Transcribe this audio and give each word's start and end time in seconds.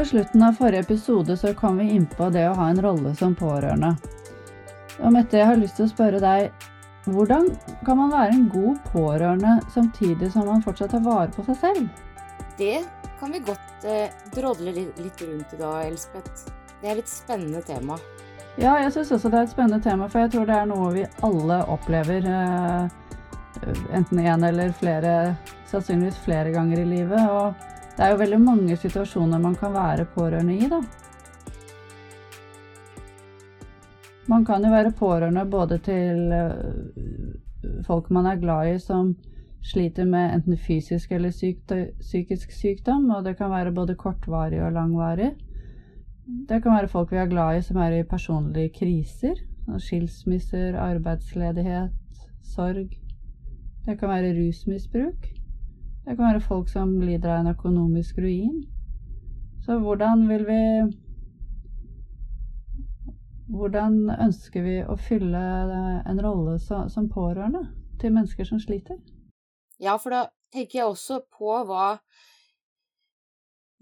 På 0.00 0.04
slutten 0.04 0.42
av 0.42 0.52
forrige 0.52 0.80
episode 0.80 1.36
så 1.36 1.54
kom 1.54 1.76
vi 1.78 1.90
inn 1.90 2.06
på 2.06 2.30
det 2.32 2.46
å 2.48 2.54
ha 2.56 2.70
en 2.70 2.78
rolle 2.80 3.10
som 3.14 3.34
pårørende. 3.36 3.90
Og 5.04 5.12
Mette, 5.12 5.36
jeg 5.36 5.48
har 5.50 5.58
lyst 5.60 5.76
til 5.76 5.84
å 5.84 5.90
spørre 5.90 6.22
deg, 6.22 6.62
hvordan 7.04 7.50
kan 7.84 7.98
man 7.98 8.14
være 8.14 8.30
en 8.32 8.46
god 8.48 8.78
pårørende 8.94 9.58
samtidig 9.74 10.30
som 10.32 10.48
man 10.48 10.64
fortsatt 10.64 10.94
tar 10.94 11.02
vare 11.04 11.28
på 11.34 11.44
seg 11.50 11.58
selv? 11.60 11.90
Det 12.56 12.78
kan 13.18 13.36
vi 13.36 13.42
godt 13.44 13.84
eh, 13.84 14.14
drodle 14.32 14.72
litt, 14.72 15.20
rundt 15.20 15.52
i 15.52 15.60
dag, 15.60 15.90
Elspeth. 15.90 16.48
Det 16.80 16.88
er 16.88 16.94
et 16.94 17.02
litt 17.02 17.12
spennende 17.12 17.60
tema. 17.68 17.98
Ja, 18.56 18.78
jeg 18.80 18.94
syns 18.94 19.12
også 19.18 19.28
det 19.28 19.42
er 19.42 19.50
et 19.50 19.52
spennende 19.52 19.84
tema, 19.84 20.08
for 20.08 20.24
jeg 20.24 20.32
tror 20.32 20.48
det 20.48 20.62
er 20.62 20.70
noe 20.70 20.94
vi 20.96 21.04
alle 21.28 21.60
opplever. 21.76 22.30
Eh, 22.38 23.68
enten 24.00 24.24
én 24.24 24.48
eller 24.48 24.72
flere, 24.80 25.36
sannsynligvis 25.68 26.24
flere 26.24 26.56
ganger 26.56 26.80
i 26.86 26.88
livet. 26.88 27.20
Og 27.28 27.68
det 28.00 28.06
er 28.06 28.14
jo 28.14 28.20
veldig 28.22 28.36
mange 28.40 28.76
situasjoner 28.80 29.40
man 29.44 29.54
kan 29.60 29.74
være 29.74 30.06
pårørende 30.14 30.54
i, 30.56 30.68
da. 30.72 30.78
Man 34.32 34.46
kan 34.48 34.62
jo 34.64 34.70
være 34.72 34.92
pårørende 34.96 35.42
både 35.52 35.76
til 35.84 36.30
eh, 36.32 37.74
folk 37.84 38.08
man 38.08 38.28
er 38.30 38.38
glad 38.40 38.70
i 38.70 38.78
som 38.80 39.10
sliter 39.60 40.08
med 40.08 40.32
enten 40.32 40.56
fysisk 40.56 41.12
eller 41.12 41.34
psykisk 42.00 42.54
sykdom, 42.56 43.10
og 43.10 43.24
det 43.24 43.34
kan 43.36 43.52
være 43.52 43.74
både 43.76 43.98
kortvarig 44.00 44.62
og 44.64 44.72
langvarig. 44.72 45.34
Det 46.48 46.62
kan 46.62 46.72
være 46.72 46.88
folk 46.88 47.12
vi 47.12 47.20
er 47.20 47.28
glad 47.28 47.58
i 47.58 47.66
som 47.68 47.82
er 47.84 47.98
i 47.98 48.06
personlige 48.14 48.72
kriser. 48.78 49.36
Skilsmisser, 49.76 50.80
arbeidsledighet, 50.80 52.24
sorg. 52.54 52.96
Det 53.84 53.98
kan 53.98 54.08
være 54.08 54.32
rusmisbruk. 54.40 55.39
Det 56.10 56.16
kan 56.16 56.26
være 56.26 56.40
folk 56.42 56.66
som 56.66 56.96
lider 57.06 57.30
av 57.30 57.44
en 57.44 57.52
økonomisk 57.52 58.16
ruin. 58.18 58.64
Så 59.62 59.76
hvordan 59.78 60.24
vil 60.26 60.42
vi 60.48 60.62
Hvordan 63.50 64.10
ønsker 64.10 64.62
vi 64.62 64.72
å 64.82 64.96
fylle 64.98 65.42
en 66.10 66.20
rolle 66.22 66.56
som 66.62 67.06
pårørende 67.14 67.60
til 68.02 68.14
mennesker 68.14 68.48
som 68.48 68.58
sliter? 68.62 68.98
Ja, 69.78 69.94
for 70.02 70.14
da 70.14 70.24
tenker 70.50 70.80
jeg 70.80 70.88
også 70.88 71.20
på 71.30 71.52
hva, 71.68 71.86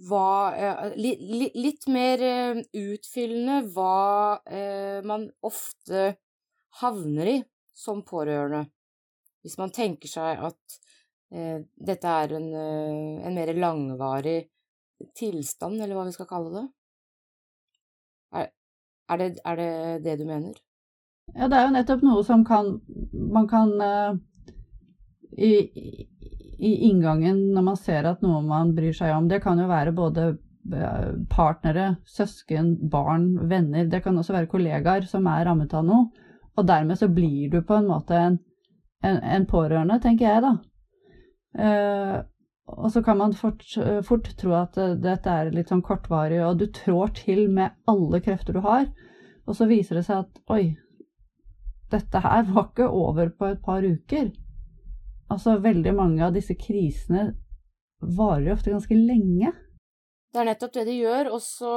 hva 0.09 0.29
litt, 0.97 1.55
litt, 1.57 1.89
mer 1.89 2.25
eh, 2.25 2.61
utfyllende 2.77 3.63
hva 3.73 4.41
eh, 4.45 5.01
man 5.05 5.31
ofte 5.41 6.11
havner 6.83 7.33
i 7.33 7.39
som 7.73 8.05
pårørende. 8.05 8.67
Hvis 9.45 9.57
man 9.61 9.73
tenker 9.73 10.13
seg 10.13 10.45
at 10.49 10.79
eh, 10.81 10.88
dette 11.29 12.09
er 12.09 12.33
en, 12.39 12.47
en 12.57 13.35
mer 13.37 13.51
langvarig 13.53 14.39
tilstand, 15.19 15.77
eller 15.77 15.99
hva 15.99 16.07
vi 16.09 16.15
skal 16.17 16.29
kalle 16.31 16.53
det. 16.55 16.65
Er 19.09 19.21
det, 19.21 19.29
er 19.45 19.57
det 19.57 19.71
det 20.05 20.17
du 20.21 20.27
mener? 20.29 20.57
Ja, 21.35 21.49
det 21.49 21.57
er 21.57 21.67
jo 21.67 21.75
nettopp 21.75 22.05
noe 22.05 22.25
som 22.25 22.45
kan 22.45 22.79
Man 23.13 23.49
kan 23.49 23.73
uh, 23.81 24.17
i, 25.37 25.53
i, 26.59 26.71
inngangen 26.89 27.41
når 27.55 27.67
man 27.71 27.81
ser 27.81 28.09
at 28.09 28.23
noe 28.25 28.41
man 28.45 28.75
bryr 28.77 28.97
seg 28.97 29.15
om 29.15 29.29
Det 29.29 29.43
kan 29.45 29.61
jo 29.61 29.69
være 29.69 29.93
både 29.97 30.25
eh, 30.73 31.11
partnere, 31.31 31.91
søsken, 32.09 32.75
barn, 32.91 33.29
venner. 33.49 33.87
Det 33.87 34.03
kan 34.05 34.19
også 34.19 34.35
være 34.35 34.51
kollegaer 34.51 35.07
som 35.09 35.29
er 35.31 35.45
rammet 35.47 35.77
av 35.77 35.87
noe. 35.87 36.09
Og 36.59 36.67
dermed 36.67 36.99
så 36.99 37.09
blir 37.09 37.53
du 37.53 37.61
på 37.63 37.77
en 37.79 37.87
måte 37.87 38.19
en, 38.19 38.41
en, 39.07 39.21
en 39.23 39.47
pårørende, 39.47 40.01
tenker 40.03 40.27
jeg, 40.27 40.43
da. 40.43 40.57
Uh, 41.59 42.23
og 42.69 42.91
så 42.93 43.01
kan 43.03 43.17
man 43.19 43.33
fort, 43.35 43.65
fort, 44.05 44.29
tro 44.39 44.53
at 44.59 44.77
dette 45.01 45.33
er 45.33 45.49
litt 45.55 45.71
sånn 45.73 45.83
kortvarig, 45.83 46.43
og 46.45 46.59
du 46.61 46.67
trår 46.69 47.15
til 47.17 47.47
med 47.51 47.73
alle 47.89 48.21
krefter 48.21 48.59
du 48.59 48.61
har. 48.67 48.91
Og 49.49 49.57
så 49.57 49.65
viser 49.71 49.97
det 49.97 50.05
seg 50.05 50.27
at 50.27 50.43
oi, 50.53 50.77
dette 51.89 52.21
her 52.21 52.45
var 52.51 52.69
ikke 52.69 52.91
over 52.93 53.33
på 53.33 53.49
et 53.49 53.63
par 53.65 53.85
uker. 53.85 54.29
Altså, 55.33 55.57
veldig 55.65 55.95
mange 55.97 56.25
av 56.25 56.37
disse 56.37 56.57
krisene 56.61 57.31
varer 58.01 58.51
jo 58.51 58.57
ofte 58.57 58.73
ganske 58.73 58.97
lenge. 58.97 59.53
Det 60.33 60.41
er 60.41 60.49
nettopp 60.51 60.75
det 60.77 60.85
de 60.89 61.01
gjør, 61.01 61.33
og 61.35 61.43
så 61.45 61.75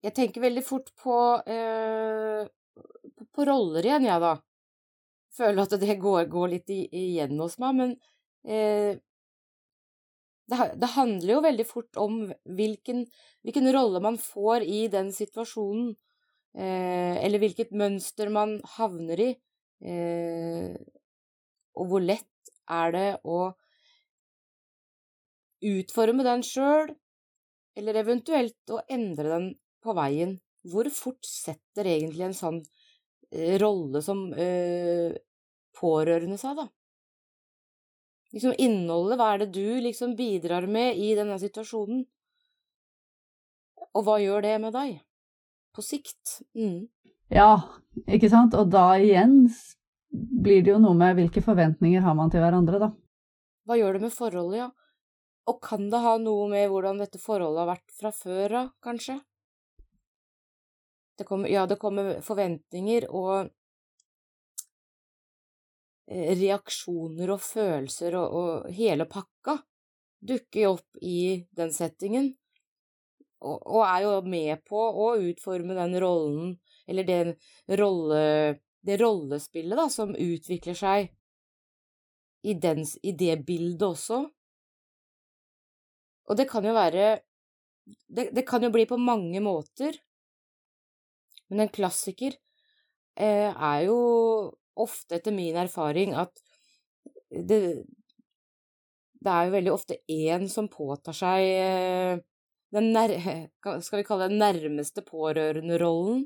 Jeg 0.00 0.14
tenker 0.16 0.40
veldig 0.40 0.62
fort 0.64 0.86
på, 0.96 1.14
eh, 1.44 2.46
på 3.36 3.44
roller 3.44 3.84
igjen, 3.84 4.06
jeg, 4.06 4.12
ja, 4.12 4.18
da. 4.20 4.30
Føler 5.36 5.60
at 5.62 5.74
det 5.80 5.96
går, 6.00 6.24
går 6.32 6.48
litt 6.54 6.72
igjen 6.72 7.36
hos 7.40 7.58
meg, 7.60 7.74
men 7.76 7.90
eh, 7.92 8.19
det, 10.50 10.58
det, 10.80 10.90
handler 10.96 11.34
jo 11.34 11.42
veldig 11.44 11.66
fort 11.68 11.98
om 12.00 12.22
hvilken, 12.58 13.04
hvilken, 13.44 13.70
rolle 13.74 14.02
man 14.02 14.18
får 14.20 14.64
i 14.66 14.86
den 14.92 15.12
situasjonen, 15.14 15.92
eh, 16.58 17.20
eller 17.22 17.42
hvilket 17.42 17.74
mønster 17.76 18.32
man 18.32 18.56
havner 18.76 19.22
i, 19.22 19.30
eh, 19.84 20.74
og 21.78 21.92
hvor 21.92 22.02
lett 22.04 22.54
er 22.70 22.96
det 22.96 23.08
å 23.24 23.40
utforme 25.70 26.24
den 26.26 26.42
sjøl, 26.46 26.94
eller 27.78 28.00
eventuelt 28.00 28.74
å 28.74 28.80
endre 28.90 29.30
den 29.30 29.48
på 29.84 29.94
veien. 29.96 30.38
Hvor 30.66 30.88
fort 30.92 31.24
setter 31.24 31.88
egentlig 31.88 32.26
en 32.26 32.36
sånn 32.36 32.58
eh, 33.32 33.56
rolle 33.62 34.02
som 34.04 34.26
eh, 34.34 35.14
pårørende 35.78 36.36
seg, 36.40 36.58
da? 36.58 36.66
Liksom 38.34 38.54
innholdet, 38.58 39.18
hva 39.18 39.32
er 39.34 39.44
det 39.44 39.50
du 39.56 39.80
liksom 39.82 40.14
bidrar 40.18 40.66
med 40.70 40.98
i 40.98 41.12
denne 41.18 41.38
situasjonen? 41.42 42.04
Og 43.90 44.06
hva 44.06 44.20
gjør 44.22 44.44
det 44.46 44.56
med 44.62 44.74
deg? 44.76 45.00
På 45.74 45.82
sikt. 45.82 46.40
Mm. 46.54 46.86
Ja, 47.30 47.62
ikke 48.06 48.30
sant. 48.30 48.54
Og 48.58 48.70
da 48.70 48.92
igjen 48.98 49.42
blir 50.10 50.62
det 50.62 50.74
jo 50.74 50.82
noe 50.82 50.96
med 50.98 51.16
hvilke 51.18 51.42
forventninger 51.42 52.02
har 52.04 52.16
man 52.18 52.30
til 52.30 52.42
hverandre, 52.42 52.82
da. 52.82 52.90
Hva 53.66 53.78
gjør 53.78 53.98
det 53.98 54.04
med 54.06 54.14
forholdet, 54.14 54.60
ja? 54.64 54.68
Og 55.50 55.58
kan 55.64 55.88
det 55.90 56.02
ha 56.02 56.14
noe 56.22 56.46
med 56.50 56.68
hvordan 56.70 57.00
dette 57.00 57.18
forholdet 57.22 57.64
har 57.64 57.70
vært 57.72 57.94
fra 57.98 58.12
før 58.14 58.56
av, 58.60 58.72
kanskje? 58.84 59.18
Det 61.18 61.26
kommer, 61.28 61.50
ja, 61.52 61.66
det 61.68 61.78
kommer 61.80 62.20
forventninger 62.24 63.06
og 63.10 63.50
reaksjoner 66.10 67.30
og 67.30 67.42
følelser 67.44 68.16
og, 68.18 68.34
og 68.34 68.72
hele 68.74 69.06
pakka 69.10 69.60
dukker 70.20 70.72
opp 70.74 70.98
i 71.00 71.46
den 71.56 71.72
settingen, 71.72 72.32
og, 73.40 73.56
og, 73.64 73.84
er 73.86 74.02
jo 74.04 74.16
med 74.28 74.64
på 74.68 74.80
å 74.80 75.14
utforme 75.22 75.76
den 75.78 75.96
rollen, 76.02 76.52
eller 76.90 77.06
den 77.08 77.32
rolle, 77.80 78.58
det 78.84 78.98
rollespillet 79.00 79.80
da, 79.80 79.86
som 79.92 80.12
utvikler 80.12 80.76
seg 80.76 81.08
i, 82.44 82.52
dens, 82.52 82.98
i 83.02 83.14
det 83.16 83.38
bildet 83.48 83.86
også. 83.86 84.20
Og 86.28 86.38
det 86.38 86.46
kan 86.50 86.68
jo 86.68 86.76
være 86.76 87.08
det, 88.06 88.28
det, 88.36 88.44
kan 88.46 88.62
jo 88.62 88.70
bli 88.74 88.84
på 88.88 89.00
mange 89.00 89.40
måter, 89.42 89.96
men 91.48 91.64
en 91.64 91.72
klassiker 91.72 92.36
eh, 93.16 93.48
er 93.50 93.80
jo 93.88 93.96
ofte, 94.76 95.18
etter 95.18 95.34
min 95.34 95.56
erfaring, 95.56 96.14
at 96.14 96.32
det, 97.30 97.60
det 99.20 99.32
er 99.32 99.46
jo 99.46 99.54
veldig 99.54 99.72
ofte 99.72 100.00
én 100.10 100.48
som 100.50 100.68
påtar 100.70 101.16
seg 101.16 101.46
eh, 101.46 102.20
den 102.74 102.92
nær, 102.94 103.12
skal 103.84 104.00
vi 104.00 104.06
kalle 104.06 104.30
det 104.30 104.38
nærmeste 104.40 105.04
pårørenderollen, 105.06 106.24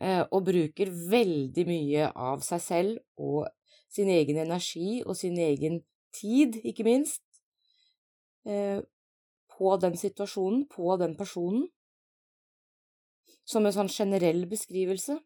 eh, 0.00 0.24
og 0.24 0.48
bruker 0.48 0.92
veldig 1.12 1.66
mye 1.68 2.10
av 2.14 2.44
seg 2.46 2.64
selv 2.64 3.22
og 3.22 3.48
sin 3.88 4.10
egen 4.12 4.40
energi 4.40 5.02
og 5.04 5.16
sin 5.16 5.38
egen 5.40 5.82
tid, 6.14 6.60
ikke 6.64 6.86
minst, 6.86 7.22
eh, 8.48 8.80
på 9.58 9.76
den 9.82 9.96
situasjonen, 9.98 10.66
på 10.70 10.96
den 11.00 11.16
personen, 11.18 11.66
som 13.48 13.66
en 13.66 13.74
sånn 13.74 13.90
generell 13.90 14.44
beskrivelse. 14.48 15.18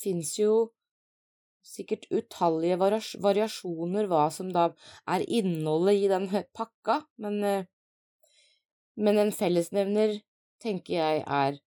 Fins 0.00 0.34
jo 0.38 0.54
sikkert 1.64 2.06
utallige 2.12 2.76
variasjoner 3.22 4.08
hva 4.10 4.26
som 4.32 4.50
da 4.52 4.68
er 5.08 5.24
innholdet 5.24 6.02
i 6.02 6.10
den 6.12 6.28
pakka, 6.58 7.00
men, 7.22 7.40
eh, 7.44 7.68
men 8.96 9.20
en 9.20 9.32
fellesnevner, 9.34 10.20
tenker 10.62 10.96
jeg, 10.96 11.24
er 11.26 11.58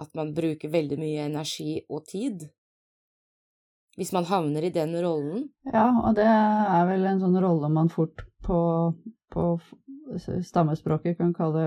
at 0.00 0.12
man 0.16 0.34
bruker 0.36 0.72
veldig 0.72 0.98
mye 1.00 1.24
energi 1.28 1.80
og 1.88 2.04
tid. 2.08 2.46
Hvis 3.96 4.12
man 4.12 4.28
havner 4.28 4.64
i 4.64 4.72
den 4.72 4.92
rollen. 5.00 5.46
Ja, 5.72 5.88
og 6.04 6.18
det 6.18 6.26
er 6.28 6.84
vel 6.88 7.06
en 7.08 7.22
sånn 7.22 7.38
rolle 7.40 7.70
man 7.72 7.88
fort 7.92 8.26
på, 8.44 8.58
på 9.32 9.44
stammespråket 10.44 11.16
kan 11.16 11.32
kalle 11.36 11.64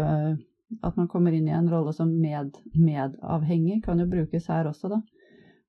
at 0.86 0.98
man 0.98 1.08
kommer 1.10 1.34
inn 1.34 1.48
i 1.50 1.56
en 1.58 1.70
rolle 1.72 1.94
som 1.98 2.12
med, 2.22 2.54
medavhengig, 2.78 3.82
kan 3.86 4.00
jo 4.00 4.06
brukes 4.10 4.46
her 4.54 4.70
også, 4.70 4.92
da. 4.94 5.00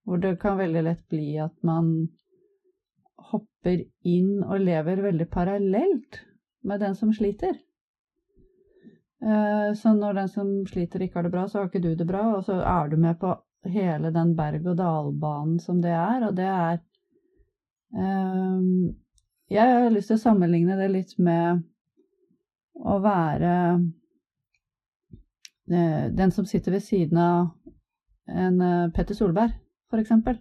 Hvor 0.05 0.21
det 0.23 0.39
kan 0.41 0.59
veldig 0.59 0.83
lett 0.87 1.03
bli 1.13 1.39
at 1.43 1.55
man 1.67 2.09
hopper 3.31 3.83
inn 4.09 4.41
og 4.43 4.63
lever 4.65 5.03
veldig 5.05 5.29
parallelt 5.31 6.23
med 6.65 6.81
den 6.81 6.95
som 6.95 7.13
sliter. 7.13 7.59
Eh, 9.23 9.75
så 9.77 9.93
når 9.95 10.15
den 10.15 10.29
som 10.29 10.67
sliter 10.67 11.03
ikke 11.05 11.19
har 11.19 11.29
det 11.29 11.35
bra, 11.35 11.49
så 11.49 11.59
har 11.59 11.69
ikke 11.69 11.83
du 11.85 11.95
det 11.95 12.07
bra, 12.09 12.23
og 12.37 12.45
så 12.45 12.61
er 12.65 12.89
du 12.89 12.97
med 12.97 13.19
på 13.21 13.35
hele 13.69 14.11
den 14.15 14.33
berg-og-dal-banen 14.37 15.59
som 15.61 15.83
det 15.85 15.93
er, 15.93 16.25
og 16.29 16.37
det 16.37 16.49
er 16.49 16.79
um, 17.93 18.97
Jeg 19.51 19.75
har 19.75 19.91
lyst 19.93 20.09
til 20.09 20.17
å 20.17 20.23
sammenligne 20.23 20.79
det 20.79 20.89
litt 20.89 21.13
med 21.21 21.61
å 22.81 22.97
være 23.05 23.53
uh, 25.69 26.07
den 26.17 26.33
som 26.33 26.49
sitter 26.49 26.79
ved 26.79 26.87
siden 26.87 27.19
av 27.21 27.51
en 28.31 28.63
Petter 28.95 29.15
Solberg, 29.19 29.53
eksempel. 29.99 30.39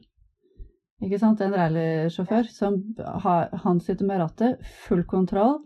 Ikke 1.01 1.18
sant? 1.18 1.42
En 1.42 1.56
rallysjåfør 1.56 2.50
som 2.51 2.78
har, 3.24 3.50
han 3.63 3.80
sitter 3.81 4.06
med 4.06 4.22
rattet, 4.22 4.62
full 4.86 5.06
kontroll 5.10 5.57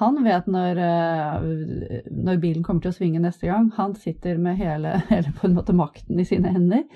han 0.00 0.22
vet 0.24 0.46
når, 0.48 0.78
eh, 0.80 2.04
når, 2.08 2.38
bilen 2.40 2.64
kommer 2.64 2.80
til 2.80 2.94
å 2.94 2.96
svinge 2.96 3.20
neste 3.20 3.50
gang. 3.50 3.68
Han 3.76 3.92
sitter 3.98 4.38
med 4.40 4.56
hele, 4.56 4.94
hele 5.12 5.34
på 5.36 5.48
en 5.48 5.56
måte 5.58 5.76
makten 5.76 6.20
i 6.20 6.24
sine 6.24 6.52
hender. 6.54 6.86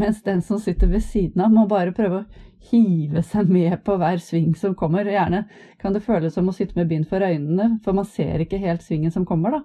Mens 0.00 0.22
den 0.26 0.42
som 0.42 0.58
sitter 0.58 0.90
ved 0.90 1.04
siden 1.06 1.44
av, 1.44 1.52
må 1.54 1.68
bare 1.70 1.94
prøve 1.94 2.24
å 2.24 2.46
hive 2.72 3.22
seg 3.24 3.52
med 3.54 3.78
på 3.86 3.94
hver 4.00 4.18
sving 4.22 4.56
som 4.58 4.74
kommer. 4.78 5.06
Gjerne 5.06 5.44
kan 5.80 5.94
det 5.94 6.02
føles 6.02 6.34
som 6.34 6.50
å 6.50 6.56
sitte 6.56 6.74
med 6.78 6.90
bind 6.90 7.06
for 7.08 7.22
øynene, 7.22 7.76
for 7.84 7.96
man 7.96 8.08
ser 8.08 8.42
ikke 8.42 8.60
helt 8.60 8.82
svingen 8.82 9.14
som 9.14 9.28
kommer, 9.28 9.54
da. 9.54 9.62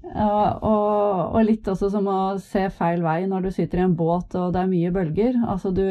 Og, 0.00 0.62
og, 0.64 1.36
litt 1.44 1.68
også 1.68 1.90
som 1.92 2.06
å 2.08 2.20
se 2.40 2.64
feil 2.72 3.02
vei 3.04 3.26
når 3.28 3.44
du 3.44 3.50
sitter 3.52 3.82
i 3.82 3.84
en 3.84 3.96
båt 3.96 4.34
og 4.38 4.54
det 4.54 4.62
er 4.62 4.70
mye 4.70 4.92
bølger. 4.94 5.36
Altså 5.44 5.74
du, 5.76 5.84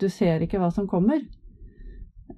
du 0.00 0.08
ser 0.08 0.42
ikke 0.44 0.60
hva 0.62 0.70
som 0.74 0.88
kommer. 0.90 1.20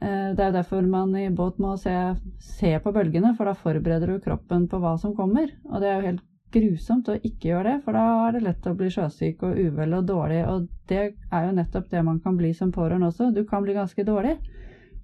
Eh, 0.01 0.33
det 0.37 0.43
er 0.43 0.53
derfor 0.55 0.83
man 0.89 1.15
i 1.17 1.29
båt 1.31 1.61
må 1.63 1.77
se, 1.81 1.95
se, 2.43 2.75
på 2.83 2.93
bølgene, 2.95 3.35
for 3.39 3.49
da 3.49 3.55
forbereder 3.55 4.13
du 4.15 4.25
kroppen 4.25 4.67
på 4.69 4.83
hva 4.83 4.97
som 5.01 5.15
kommer. 5.17 5.53
Og 5.71 5.81
det 5.83 5.91
er 5.91 5.99
jo 5.99 6.09
helt 6.11 6.29
grusomt 6.53 7.09
å 7.09 7.17
ikke 7.17 7.49
gjøre 7.49 7.71
det, 7.71 7.77
for 7.87 7.97
da 7.97 8.05
er 8.27 8.35
det 8.37 8.43
lett 8.45 8.67
å 8.69 8.75
bli 8.77 8.91
sjøsyk 8.93 9.47
og 9.47 9.61
uvel 9.63 9.97
og 9.97 10.09
dårlig. 10.11 10.43
Og 10.51 10.67
det 10.91 11.03
er 11.05 11.47
jo 11.47 11.57
nettopp 11.57 11.89
det 11.93 12.03
man 12.05 12.21
kan 12.25 12.37
bli 12.37 12.53
som 12.57 12.75
pårørende 12.75 13.09
også. 13.13 13.31
Du 13.33 13.45
kan 13.49 13.65
bli 13.65 13.79
ganske 13.79 14.05
dårlig. 14.05 14.37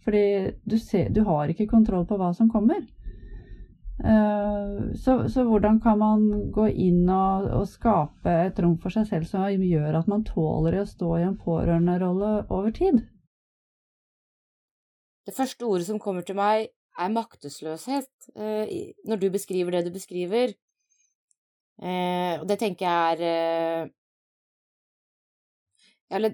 Fordi 0.04 0.26
du, 0.64 0.78
ser, 0.80 1.10
du 1.12 1.22
har 1.26 1.50
ikke 1.52 1.68
kontroll 1.68 2.06
på 2.08 2.16
hva 2.20 2.30
som 2.36 2.48
kommer. 2.52 2.80
Uh, 3.98 4.94
så, 4.94 5.24
så, 5.26 5.42
hvordan 5.42 5.80
kan 5.82 5.98
man 5.98 6.50
gå 6.54 6.68
inn 6.70 7.08
og, 7.10 7.48
og, 7.50 7.64
skape 7.66 8.30
et 8.46 8.60
rom 8.62 8.76
for 8.78 8.94
seg 8.94 9.08
selv 9.10 9.26
som 9.26 9.42
gjør 9.50 9.98
at 9.98 10.06
man 10.06 10.22
tåler 10.22 10.78
å 10.78 10.86
stå 10.86 11.16
i 11.18 11.24
en 11.26 11.38
pårørenderolle 11.40 12.30
over 12.46 12.70
tid? 12.76 13.02
Det 15.26 15.34
første 15.34 15.66
ordet 15.66 15.88
som 15.88 15.98
kommer 16.00 16.22
til 16.22 16.38
meg, 16.38 16.70
er 16.98 17.10
maktesløshet, 17.14 18.10
eh, 18.36 18.94
når 19.04 19.16
du 19.16 19.30
beskriver 19.30 19.70
det 19.70 19.84
du 19.86 19.92
beskriver. 19.92 20.54
Eh, 21.82 22.40
og 22.40 22.48
det 22.48 22.58
tenker 22.58 22.86
jeg 22.86 23.12
er 23.12 23.20
eh, 23.84 23.90
Eller 26.10 26.32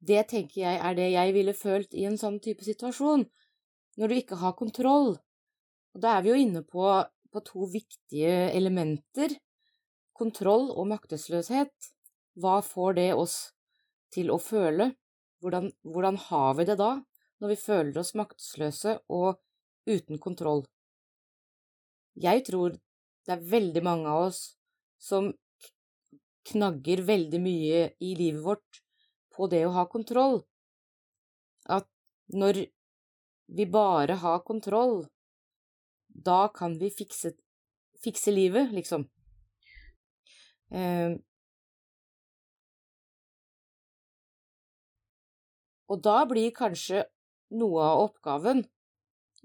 Det 0.00 0.22
tenker 0.30 0.60
jeg 0.62 0.78
er 0.80 0.94
det 0.94 1.10
jeg 1.12 1.34
ville 1.34 1.52
følt 1.52 1.92
i 1.92 2.06
en 2.08 2.16
sånn 2.16 2.38
type 2.40 2.64
situasjon, 2.64 3.26
når 3.98 4.10
du 4.10 4.16
ikke 4.18 4.38
har 4.40 4.56
kontroll. 4.58 5.16
Og 5.94 6.02
da 6.02 6.16
er 6.16 6.24
vi 6.24 6.32
jo 6.32 6.38
inne 6.38 6.62
på, 6.62 6.86
på 7.32 7.42
to 7.46 7.68
viktige 7.72 8.48
elementer, 8.54 9.34
kontroll 10.18 10.70
og 10.74 10.88
maktesløshet. 10.92 11.92
Hva 12.38 12.58
får 12.62 12.98
det 12.98 13.10
oss 13.18 13.36
til 14.14 14.30
å 14.30 14.38
føle? 14.42 14.92
Hvordan, 15.42 15.70
hvordan 15.86 16.18
har 16.28 16.54
vi 16.58 16.66
det 16.66 16.78
da, 16.78 16.92
når 17.38 17.54
vi 17.54 17.60
føler 17.60 18.00
oss 18.00 18.14
maktesløse 18.18 18.98
og 19.14 19.38
uten 19.90 20.18
kontroll? 20.22 20.64
Jeg 22.18 22.42
tror 22.46 22.74
det 23.26 23.34
er 23.34 23.50
veldig 23.50 23.82
mange 23.86 24.10
av 24.10 24.28
oss 24.30 24.40
som 24.98 25.30
knagger 26.48 27.04
veldig 27.06 27.40
mye 27.42 27.82
i 28.02 28.14
livet 28.18 28.42
vårt 28.42 28.82
på 29.34 29.46
det 29.52 29.62
å 29.66 29.74
ha 29.76 29.84
kontroll. 29.90 30.40
At 31.68 31.86
når 32.34 32.64
vi 33.48 33.66
bare 33.66 34.18
har 34.22 34.44
kontroll, 34.44 35.06
da 36.08 36.48
kan 36.54 36.76
vi 36.78 36.90
fikse, 36.92 37.32
fikse 38.04 38.34
livet, 38.34 38.72
liksom. 38.76 39.06
Eh, 40.70 41.16
Og 45.88 46.02
da 46.04 46.18
blir 46.28 46.52
kanskje 46.52 47.06
noe 47.56 47.84
av 47.84 48.02
oppgaven 48.08 48.60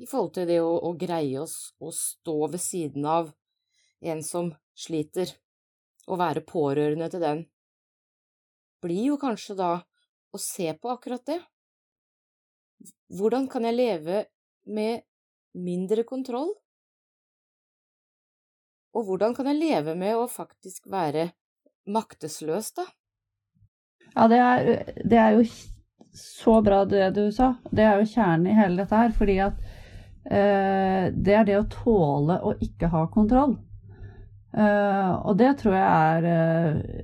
i 0.01 0.07
forhold 0.09 0.33
til 0.35 0.49
det 0.49 0.59
å, 0.59 0.73
å 0.75 0.91
greie 0.99 1.39
oss 1.39 1.71
å 1.79 1.93
stå 1.95 2.35
ved 2.51 2.59
siden 2.59 3.07
av 3.07 3.31
en 4.03 4.23
som 4.27 4.51
sliter, 4.75 5.29
og 6.11 6.19
være 6.19 6.43
pårørende 6.43 7.07
til 7.13 7.23
den, 7.23 7.45
blir 8.83 9.13
jo 9.13 9.19
kanskje 9.21 9.55
da 9.55 9.71
å 10.35 10.41
se 10.41 10.67
på 10.75 10.91
akkurat 10.91 11.23
det. 11.29 11.39
Hvordan 13.13 13.47
kan 13.51 13.65
jeg 13.67 13.77
leve 13.77 14.25
med 14.65 15.03
mindre 15.53 16.03
kontroll? 16.07 16.53
Og 18.93 19.05
hvordan 19.05 19.35
kan 19.37 19.49
jeg 19.49 19.59
leve 19.59 19.95
med 19.97 20.17
å 20.17 20.29
faktisk 20.29 20.89
være 20.89 21.29
maktesløs, 21.89 22.71
da? 22.77 22.85
Ja, 24.13 24.27
det 24.29 24.39
er, 24.39 24.91
det 25.09 25.19
er 25.19 25.37
jo 25.37 25.45
så 26.13 26.59
bra 26.61 26.83
det 26.85 27.09
du 27.17 27.25
sa. 27.33 27.55
Det 27.69 27.85
er 27.85 28.01
jo 28.01 28.09
kjernen 28.09 28.49
i 28.49 28.57
hele 28.57 28.83
dette 28.83 28.97
her. 28.97 29.13
Fordi 29.17 29.37
at 29.45 29.61
eh, 30.29 31.07
det 31.13 31.37
er 31.37 31.47
det 31.49 31.57
å 31.59 31.69
tåle 31.69 32.37
å 32.45 32.53
ikke 32.61 32.91
ha 32.93 33.07
kontroll. 33.13 33.57
Eh, 34.53 35.13
og 35.25 35.37
det 35.41 35.55
tror 35.61 35.77
jeg 35.77 35.89
er 35.89 36.29
eh, 36.29 37.01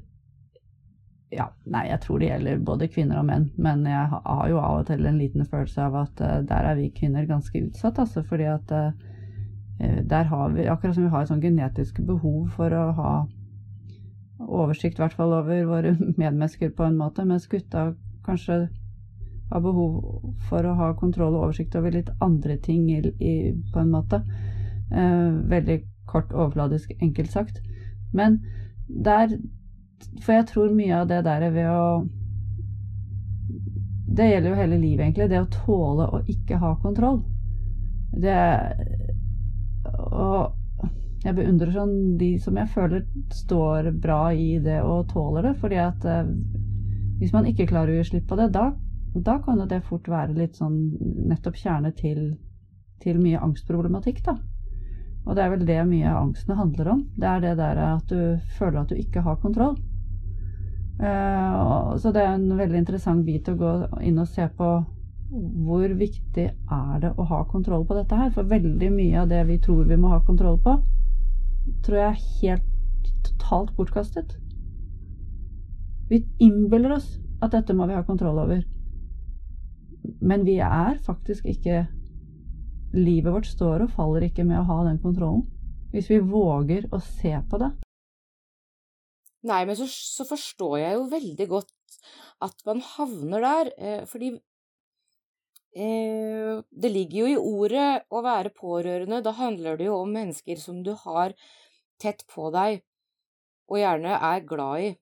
Ja, 1.30 1.52
nei, 1.70 1.84
jeg 1.92 2.02
tror 2.02 2.22
det 2.22 2.32
gjelder 2.32 2.62
både 2.66 2.88
kvinner 2.90 3.20
og 3.22 3.28
menn. 3.28 3.50
Men 3.62 3.84
jeg 3.86 4.08
har 4.10 4.46
jo 4.50 4.62
av 4.62 4.80
og 4.80 4.88
til 4.88 5.06
en 5.06 5.20
liten 5.22 5.46
følelse 5.46 5.84
av 5.86 5.98
at 6.02 6.24
uh, 6.26 6.40
der 6.50 6.72
er 6.72 6.80
vi 6.80 6.90
kvinner 6.96 7.28
ganske 7.30 7.62
utsatt, 7.68 8.00
altså. 8.02 8.24
Fordi 8.26 8.48
at 8.50 8.72
eh, 8.74 10.00
der 10.10 10.24
har 10.32 10.50
vi 10.56 10.66
Akkurat 10.68 10.96
som 10.96 11.06
vi 11.06 11.12
har 11.14 11.24
et 11.24 11.30
sånn 11.30 11.44
genetisk 11.44 12.02
behov 12.06 12.50
for 12.56 12.74
å 12.74 12.88
ha 12.98 13.14
oversikt, 14.40 14.98
i 14.98 15.04
hvert 15.04 15.14
fall 15.14 15.36
over 15.38 15.70
våre 15.70 15.94
medmennesker 16.22 16.74
på 16.74 16.88
en 16.88 16.98
måte, 16.98 17.26
mens 17.28 17.48
gutta 17.52 17.92
kanskje 18.26 18.64
har 19.50 19.62
behov 19.62 20.02
for 20.50 20.66
å 20.66 20.76
ha 20.78 20.92
kontroll 20.98 21.36
og 21.36 21.50
oversikt 21.50 21.78
over 21.78 21.94
litt 21.94 22.10
andre 22.26 22.58
ting 22.62 22.90
i, 22.90 23.00
i, 23.22 23.36
på 23.74 23.82
en 23.82 23.94
måte. 23.94 24.24
Uh, 24.90 25.38
veldig 25.50 25.84
kort, 26.10 26.34
overfladisk, 26.34 26.94
enkelt 27.06 27.30
sagt. 27.32 27.62
Men 28.14 28.42
der 28.90 29.38
For 30.24 30.36
jeg 30.36 30.48
tror 30.52 30.72
mye 30.76 31.02
av 31.02 31.10
det 31.10 31.24
der 31.28 31.46
er 31.48 31.54
ved 31.56 31.70
å 31.72 31.84
Det 34.20 34.26
gjelder 34.26 34.50
jo 34.50 34.58
hele 34.58 34.78
livet, 34.82 35.04
egentlig. 35.06 35.30
Det 35.30 35.42
å 35.42 35.52
tåle 35.54 36.08
å 36.10 36.22
ikke 36.28 36.58
ha 36.60 36.74
kontroll. 36.82 37.22
Det 38.12 38.38
Og 40.10 40.56
jeg 41.24 41.36
beundrer 41.36 41.72
sånn 41.76 41.96
de 42.18 42.34
som 42.40 42.58
jeg 42.58 42.72
føler 42.74 43.04
står 43.36 43.92
bra 44.02 44.32
i 44.34 44.58
det 44.64 44.80
og 44.82 45.10
tåler 45.12 45.50
det. 45.50 45.56
fordi 45.60 45.80
at 45.84 46.06
eh, 46.08 46.30
hvis 47.20 47.34
man 47.36 47.46
ikke 47.46 47.68
klarer 47.68 47.92
å 47.92 47.98
gi 48.00 48.08
slipp 48.14 48.30
på 48.30 48.38
det, 48.40 48.52
da 48.56 48.70
da 49.14 49.40
kan 49.42 49.60
jo 49.60 49.66
det 49.66 49.82
fort 49.88 50.08
være 50.08 50.38
litt 50.38 50.56
sånn 50.60 50.78
nettopp 51.30 51.58
kjerne 51.58 51.92
til, 51.98 52.38
til 53.02 53.20
mye 53.22 53.42
angstproblematikk, 53.42 54.22
da. 54.26 54.36
Og 55.26 55.36
det 55.36 55.44
er 55.44 55.54
vel 55.54 55.66
det 55.68 55.80
mye 55.90 56.10
av 56.10 56.28
angsten 56.28 56.58
handler 56.58 56.92
om. 56.94 57.02
Det 57.18 57.28
er 57.28 57.42
det 57.44 57.56
der 57.60 57.82
at 57.84 58.12
du 58.12 58.38
føler 58.58 58.82
at 58.82 58.94
du 58.94 59.00
ikke 59.00 59.24
har 59.26 59.40
kontroll. 59.42 59.76
Uh, 61.00 61.96
så 61.98 62.12
det 62.12 62.24
er 62.24 62.34
en 62.36 62.58
veldig 62.60 62.82
interessant 62.82 63.24
bit 63.26 63.48
å 63.48 63.56
gå 63.56 63.74
inn 64.04 64.20
og 64.20 64.28
se 64.28 64.48
på 64.58 64.72
hvor 65.30 65.92
viktig 65.94 66.48
er 66.50 66.96
det 67.04 67.12
å 67.16 67.26
ha 67.30 67.44
kontroll 67.48 67.86
på 67.88 67.96
dette 67.98 68.18
her. 68.18 68.32
For 68.36 68.50
veldig 68.50 68.90
mye 68.94 69.22
av 69.22 69.30
det 69.32 69.44
vi 69.48 69.60
tror 69.62 69.86
vi 69.88 70.00
må 70.00 70.12
ha 70.14 70.20
kontroll 70.26 70.58
på, 70.64 70.76
tror 71.86 72.00
jeg 72.02 72.10
er 72.10 72.26
helt 72.42 73.12
totalt 73.28 73.76
bortkastet. 73.78 74.36
Vi 76.10 76.24
innbiller 76.42 76.98
oss 76.98 77.20
at 77.44 77.54
dette 77.54 77.76
må 77.78 77.86
vi 77.88 77.96
ha 77.96 78.04
kontroll 78.04 78.42
over. 78.42 78.64
Men 80.20 80.44
vi 80.48 80.58
er 80.64 80.98
faktisk 81.06 81.46
ikke 81.46 81.86
Livet 82.90 83.34
vårt 83.34 83.46
står 83.46 83.84
og 83.84 83.92
faller 83.94 84.24
ikke 84.26 84.42
med 84.42 84.58
å 84.58 84.66
ha 84.66 84.80
den 84.88 84.98
kontrollen. 84.98 85.44
Hvis 85.94 86.08
vi 86.10 86.18
våger 86.26 86.88
å 86.90 86.98
se 86.98 87.36
på 87.50 87.60
det. 87.62 87.70
Nei, 89.48 89.64
men 89.66 89.78
så, 89.80 89.88
så 89.88 90.26
forstår 90.28 90.80
jeg 90.82 90.96
jo 90.98 91.10
veldig 91.14 91.48
godt 91.48 92.00
at 92.44 92.64
man 92.68 92.82
havner 92.84 93.44
der, 93.44 93.72
eh, 93.78 94.04
fordi 94.08 94.34
eh, 95.76 96.60
det 96.84 96.92
ligger 96.92 97.22
jo 97.22 97.32
i 97.32 97.40
ordet 97.40 97.88
å 98.12 98.22
være 98.24 98.52
pårørende. 98.56 99.22
Da 99.24 99.34
handler 99.36 99.80
det 99.80 99.90
jo 99.90 99.98
om 100.02 100.14
mennesker 100.16 100.60
som 100.60 100.84
du 100.84 100.94
har 101.06 101.36
tett 102.00 102.26
på 102.32 102.50
deg, 102.56 102.82
og 103.70 103.80
gjerne 103.80 104.20
er 104.32 104.48
glad 104.48 104.86
i. 104.88 104.94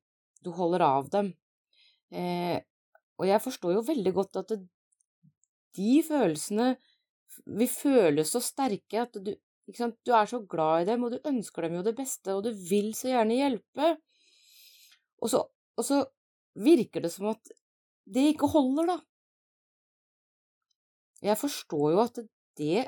Du 0.44 0.51
holder 0.53 0.86
av 0.86 1.10
dem. 1.13 1.32
Eh, 2.13 2.58
og 3.17 3.25
jeg 3.29 3.44
forstår 3.44 3.77
jo 3.77 3.86
veldig 3.88 4.13
godt 4.15 4.41
at 4.41 4.53
det, 4.53 4.62
de 5.77 5.98
følelsene 6.06 6.75
vil 7.58 7.70
føles 7.70 8.32
så 8.34 8.41
sterke 8.41 9.01
at 9.03 9.17
du, 9.22 9.34
du 9.34 10.12
er 10.15 10.29
så 10.29 10.39
glad 10.50 10.84
i 10.84 10.89
dem, 10.91 11.06
og 11.06 11.13
du 11.13 11.29
ønsker 11.29 11.65
dem 11.65 11.77
jo 11.77 11.86
det 11.86 11.96
beste, 11.98 12.34
og 12.34 12.46
du 12.46 12.51
vil 12.70 12.94
så 12.98 13.12
gjerne 13.12 13.38
hjelpe. 13.38 13.96
Og 15.24 15.31
så, 15.31 15.43
og 15.77 15.86
så 15.86 16.03
virker 16.57 17.03
det 17.03 17.12
som 17.13 17.31
at 17.31 17.53
det 18.07 18.31
ikke 18.33 18.50
holder, 18.51 18.93
da. 18.93 18.97
Jeg 21.25 21.38
forstår 21.41 21.91
jo 21.95 22.01
at 22.03 22.19
det 22.57 22.86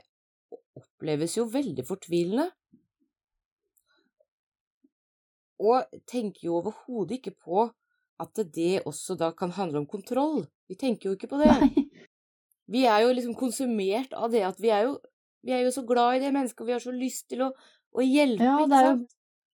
oppleves 0.77 1.35
jo 1.37 1.47
veldig 1.49 1.85
fortvilende. 1.87 2.47
Og 5.59 5.99
tenker 6.07 6.47
jo 6.47 6.59
overhodet 6.61 7.19
ikke 7.19 7.35
på 7.35 7.65
at 8.19 8.41
det 8.55 8.83
også 8.87 9.15
da 9.19 9.31
kan 9.35 9.51
handle 9.55 9.81
om 9.83 9.89
kontroll. 9.89 10.45
Vi 10.69 10.77
tenker 10.79 11.09
jo 11.09 11.17
ikke 11.17 11.31
på 11.31 11.41
det. 11.41 11.51
Nei. 11.59 11.85
Vi 12.69 12.83
er 12.85 13.01
jo 13.01 13.13
liksom 13.15 13.33
konsumert 13.33 14.11
av 14.13 14.29
det 14.29 14.43
at 14.45 14.59
vi 14.61 14.69
er 14.69 14.83
jo, 14.85 14.91
vi 15.41 15.55
er 15.55 15.63
jo 15.65 15.71
så 15.73 15.81
glad 15.89 16.19
i 16.19 16.21
det 16.21 16.29
mennesket, 16.35 16.61
og 16.61 16.67
vi 16.67 16.75
har 16.75 16.83
så 16.83 16.91
lyst 16.93 17.23
til 17.31 17.41
å, 17.41 17.47
å 17.97 18.03
hjelpe, 18.05 18.45
Ja, 18.45 18.59
det 18.69 18.77
er 18.77 18.89
jo-? 18.91 19.07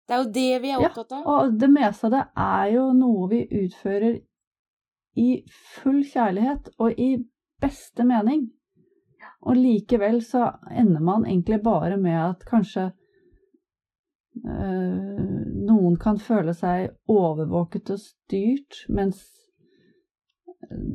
Det 0.08 0.16
er 0.16 0.24
jo 0.24 0.32
det 0.36 0.62
vi 0.64 0.72
er 0.74 0.84
opptatt 0.84 1.12
av. 1.16 1.22
Ja, 1.22 1.36
Og 1.36 1.60
det 1.60 1.70
meste 1.72 2.08
av 2.10 2.16
det 2.16 2.24
er 2.46 2.66
jo 2.74 2.88
noe 2.98 3.30
vi 3.32 3.44
utfører 3.64 4.18
i 5.24 5.30
full 5.78 6.02
kjærlighet 6.10 6.74
og 6.80 7.00
i 7.00 7.14
beste 7.64 8.06
mening. 8.08 8.48
Og 9.44 9.60
likevel 9.60 10.22
så 10.24 10.50
ender 10.72 11.04
man 11.04 11.26
egentlig 11.28 11.62
bare 11.64 11.98
med 12.00 12.20
at 12.20 12.44
kanskje 12.48 12.90
øh, 14.44 15.40
noen 15.68 15.98
kan 16.00 16.20
føle 16.20 16.56
seg 16.56 16.92
overvåket 17.12 17.92
og 17.96 18.00
styrt, 18.02 18.86
mens 18.90 19.24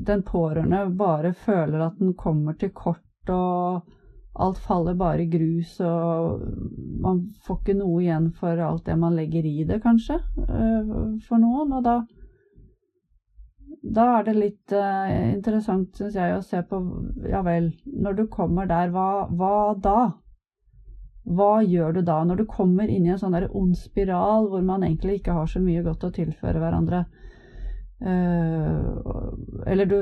den 0.09 0.23
pårørende 0.25 0.97
bare 0.97 1.35
føler 1.37 1.87
at 1.87 1.99
den 2.01 2.15
kommer 2.17 2.57
til 2.57 2.73
kort, 2.73 3.05
og 3.29 3.85
alt 4.39 4.59
faller 4.63 4.95
bare 4.95 5.25
i 5.25 5.31
grus, 5.31 5.79
og 5.83 6.45
man 7.03 7.25
får 7.47 7.59
ikke 7.61 7.79
noe 7.81 8.03
igjen 8.05 8.31
for 8.39 8.61
alt 8.63 8.87
det 8.87 8.95
man 8.99 9.17
legger 9.19 9.47
i 9.47 9.65
det, 9.67 9.81
kanskje, 9.83 10.21
eh, 10.45 10.95
for 11.27 11.43
noen. 11.43 11.75
Og 11.79 11.83
da, 11.87 11.97
da 13.99 14.07
er 14.19 14.29
det 14.29 14.37
litt 14.39 14.77
eh, 14.77 15.35
interessant, 15.35 15.91
syns 15.99 16.19
jeg, 16.19 16.37
å 16.37 16.45
se 16.45 16.63
på 16.71 16.81
Ja 17.29 17.43
vel, 17.47 17.73
når 17.87 18.21
du 18.21 18.25
kommer 18.31 18.71
der, 18.71 18.95
hva, 18.95 19.27
hva 19.35 19.75
da? 19.83 19.99
Hva 21.29 21.59
gjør 21.61 21.99
du 21.99 22.03
da, 22.07 22.23
når 22.25 22.41
du 22.41 22.49
kommer 22.49 22.89
inn 22.89 23.05
i 23.05 23.13
en 23.13 23.21
sånn 23.21 23.35
der 23.37 23.51
ond 23.53 23.77
spiral 23.77 24.49
hvor 24.49 24.63
man 24.65 24.87
egentlig 24.87 25.19
ikke 25.19 25.35
har 25.37 25.51
så 25.51 25.61
mye 25.61 25.83
godt 25.85 26.07
å 26.09 26.15
tilføre 26.15 26.63
hverandre? 26.63 27.05
Uh, 27.99 28.95
eller 29.67 29.91
du 29.91 29.97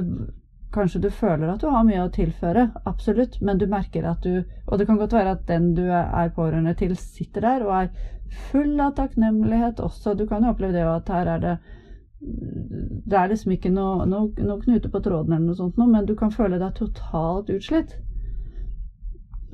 Kanskje 0.77 1.01
du 1.01 1.09
føler 1.11 1.49
at 1.49 1.63
du 1.63 1.71
har 1.73 1.85
mye 1.89 2.03
å 2.05 2.13
tilføre, 2.13 2.67
absolutt, 2.85 3.39
men 3.41 3.57
du 3.57 3.65
merker 3.71 4.05
at 4.05 4.21
du 4.27 4.45
Og 4.67 4.79
det 4.79 4.87
kan 4.89 4.99
godt 5.01 5.15
være 5.17 5.33
at 5.37 5.47
den 5.49 5.71
du 5.77 5.87
er 5.89 6.35
pårørende 6.37 6.75
til, 6.77 6.97
sitter 6.97 7.41
der 7.41 7.65
og 7.65 7.73
er 7.79 7.89
full 8.51 8.81
av 8.81 8.93
takknemlighet 8.99 9.81
også. 9.81 10.15
Du 10.19 10.27
kan 10.27 10.45
jo 10.45 10.51
oppleve 10.53 10.77
det 10.77 10.85
at 10.85 11.09
her 11.09 11.31
er 11.37 11.41
det 11.45 11.55
Det 13.07 13.19
er 13.19 13.29
liksom 13.31 13.53
ikke 13.55 13.71
noe, 13.71 14.05
noe, 14.11 14.33
noe 14.43 14.61
knute 14.65 14.91
på 14.91 15.01
tråden 15.05 15.33
eller 15.33 15.47
noe 15.47 15.59
sånt, 15.59 15.77
noe, 15.79 15.89
men 15.93 16.07
du 16.09 16.15
kan 16.17 16.33
føle 16.35 16.59
deg 16.59 16.75
totalt 16.75 17.53
utslitt. 17.53 17.97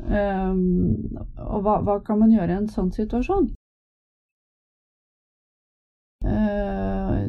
Um, 0.02 1.19
og 1.38 1.62
hva, 1.62 1.79
hva 1.87 1.99
kan 2.07 2.19
man 2.23 2.33
gjøre 2.33 2.55
i 2.55 2.61
en 2.62 2.71
sånn 2.71 2.91
situasjon? 2.95 3.50
Uh, 6.23 7.29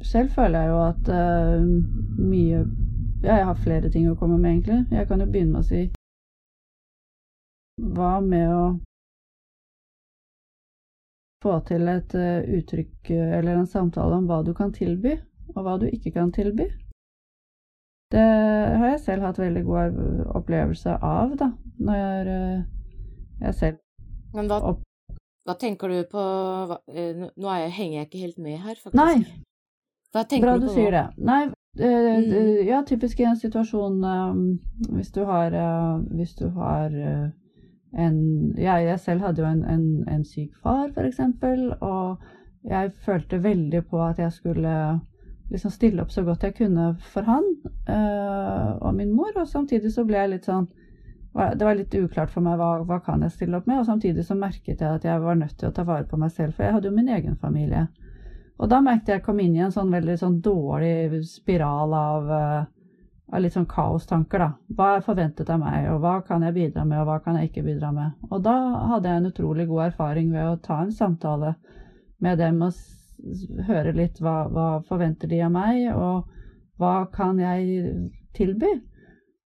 selv 0.00 0.30
føler 0.30 0.60
jeg 0.60 0.68
jo 0.68 0.78
at 0.86 1.08
uh, 1.08 1.66
mye 2.18 2.64
Ja, 3.22 3.36
jeg 3.36 3.46
har 3.46 3.58
flere 3.64 3.90
ting 3.90 4.08
å 4.10 4.16
komme 4.18 4.38
med, 4.38 4.50
egentlig. 4.50 4.80
Jeg 4.90 5.06
kan 5.08 5.20
jo 5.20 5.26
begynne 5.30 5.52
med 5.52 5.60
å 5.60 5.68
si 5.68 5.82
Hva 7.94 8.16
med 8.20 8.48
å 8.50 8.64
få 11.42 11.58
til 11.66 11.90
et 11.90 12.14
uh, 12.18 12.40
uttrykk 12.58 13.10
eller 13.14 13.56
en 13.56 13.66
samtale 13.66 14.18
om 14.18 14.26
hva 14.30 14.42
du 14.46 14.52
kan 14.54 14.72
tilby, 14.74 15.16
og 15.54 15.62
hva 15.66 15.78
du 15.78 15.88
ikke 15.88 16.12
kan 16.14 16.30
tilby? 16.34 16.68
Det 18.12 18.22
har 18.78 18.86
jeg 18.92 19.00
selv 19.00 19.26
hatt 19.26 19.40
veldig 19.40 19.62
god 19.64 19.98
opplevelse 20.38 20.98
av, 21.00 21.32
da, 21.40 21.48
når 21.80 22.02
jeg, 22.02 22.36
uh, 22.36 23.46
jeg 23.46 23.54
selv 23.58 24.36
Men 24.36 24.50
hva, 24.50 24.60
hva 25.48 25.56
tenker 25.58 25.90
du 25.90 26.02
på 26.10 26.26
hva, 26.68 26.78
eh, 26.92 27.24
Nå 27.24 27.48
er 27.50 27.64
jeg, 27.64 27.72
henger 27.78 27.98
jeg 27.98 28.10
ikke 28.10 28.22
helt 28.26 28.38
med 28.44 28.60
her, 28.62 28.76
faktisk. 28.78 29.00
Nei. 29.00 29.42
Hva 30.12 30.24
tenker 30.28 30.46
Bra 30.46 30.58
du 30.58 30.66
du 30.66 30.72
sier 30.72 30.90
det. 30.92 31.06
Nei, 31.18 31.42
eh, 31.78 32.18
Mm. 32.18 32.32
eh, 32.32 32.66
ja, 32.68 32.82
typisk 32.84 33.20
i 33.20 33.24
en 33.24 33.36
situasjon 33.36 34.02
um, 34.04 34.58
hvis 34.92 35.10
du 35.12 35.24
har 35.24 35.52
eh, 35.52 36.02
Hvis 36.18 36.34
du 36.36 36.48
har 36.50 36.90
eh, 36.92 37.30
en 37.98 38.18
jeg, 38.56 38.84
jeg 38.86 38.98
selv 39.00 39.20
hadde 39.20 39.42
jo 39.42 39.48
en, 39.48 39.64
en, 39.64 40.04
en 40.08 40.24
syk 40.24 40.52
far, 40.62 40.88
eksempel, 40.96 41.72
og 41.80 42.18
jeg 42.64 42.92
følte 43.04 43.42
veldig 43.42 43.82
på 43.90 44.00
at 44.04 44.18
jeg 44.18 44.32
skulle 44.32 45.00
liksom 45.50 45.70
stille 45.70 46.00
opp 46.02 46.10
så 46.10 46.22
godt 46.24 46.42
jeg 46.46 46.54
kunne 46.54 46.94
for 47.12 47.22
han 47.22 47.44
eh, 47.88 48.70
og 48.80 48.94
min 48.94 49.12
mor, 49.12 49.32
og 49.36 49.48
samtidig 49.48 49.92
så 49.92 50.04
ble 50.04 50.16
jeg 50.22 50.30
litt 50.30 50.44
sånn 50.48 50.68
det 51.32 51.64
var 51.64 51.74
litt 51.74 51.94
uklart 51.96 52.30
for 52.30 52.44
meg 52.44 52.58
hva, 52.60 52.82
hva 52.84 52.98
kan 53.04 53.22
jeg 53.24 53.32
stille 53.32 53.56
opp 53.56 53.66
med, 53.66 53.78
og 53.80 53.86
samtidig 53.88 54.24
så 54.24 54.34
merket 54.36 54.80
jeg 54.80 54.88
at 54.98 55.04
jeg 55.04 55.20
var 55.20 55.34
nødt 55.40 55.56
til 55.58 55.68
å 55.70 55.72
ta 55.72 55.82
vare 55.88 56.04
på 56.04 56.16
meg 56.20 56.30
selv, 56.30 56.52
for 56.52 56.64
jeg 56.64 56.74
hadde 56.74 56.88
jo 56.90 56.94
min 56.96 57.08
egen 57.08 57.36
familie. 57.40 57.86
Og 58.60 58.68
da 58.70 58.80
merket 58.84 59.08
jeg 59.08 59.20
jeg 59.20 59.26
kom 59.26 59.40
inn 59.42 59.56
i 59.56 59.64
en 59.64 59.74
sånn 59.74 59.92
veldig 59.92 60.16
sånn 60.20 60.38
dårlig 60.44 61.22
spiral 61.26 61.94
av, 61.96 62.30
eh, 62.30 62.64
av 63.32 63.42
litt 63.42 63.56
sånn 63.56 63.68
kaostanker, 63.70 64.38
da. 64.38 64.50
Hva 64.76 64.96
er 64.96 65.06
forventet 65.06 65.50
av 65.50 65.60
meg, 65.62 65.88
og 65.92 66.00
hva 66.04 66.14
kan 66.26 66.42
jeg 66.42 66.54
bidra 66.54 66.84
med, 66.84 67.00
og 67.00 67.08
hva 67.08 67.18
kan 67.24 67.38
jeg 67.38 67.50
ikke 67.50 67.66
bidra 67.66 67.92
med. 67.92 68.12
Og 68.30 68.42
da 68.44 68.56
hadde 68.92 69.08
jeg 69.08 69.22
en 69.22 69.30
utrolig 69.32 69.68
god 69.68 69.86
erfaring 69.90 70.30
ved 70.32 70.50
å 70.50 70.60
ta 70.62 70.82
en 70.82 70.92
samtale 70.92 71.54
med 72.20 72.38
dem 72.38 72.62
og 72.62 72.72
høre 73.66 73.94
litt 73.96 74.20
hva, 74.20 74.48
hva 74.50 74.68
forventer 74.86 75.30
de 75.30 75.42
av 75.42 75.52
meg, 75.54 75.88
og 75.94 76.28
hva 76.78 77.06
kan 77.12 77.38
jeg 77.40 78.10
tilby. 78.36 78.72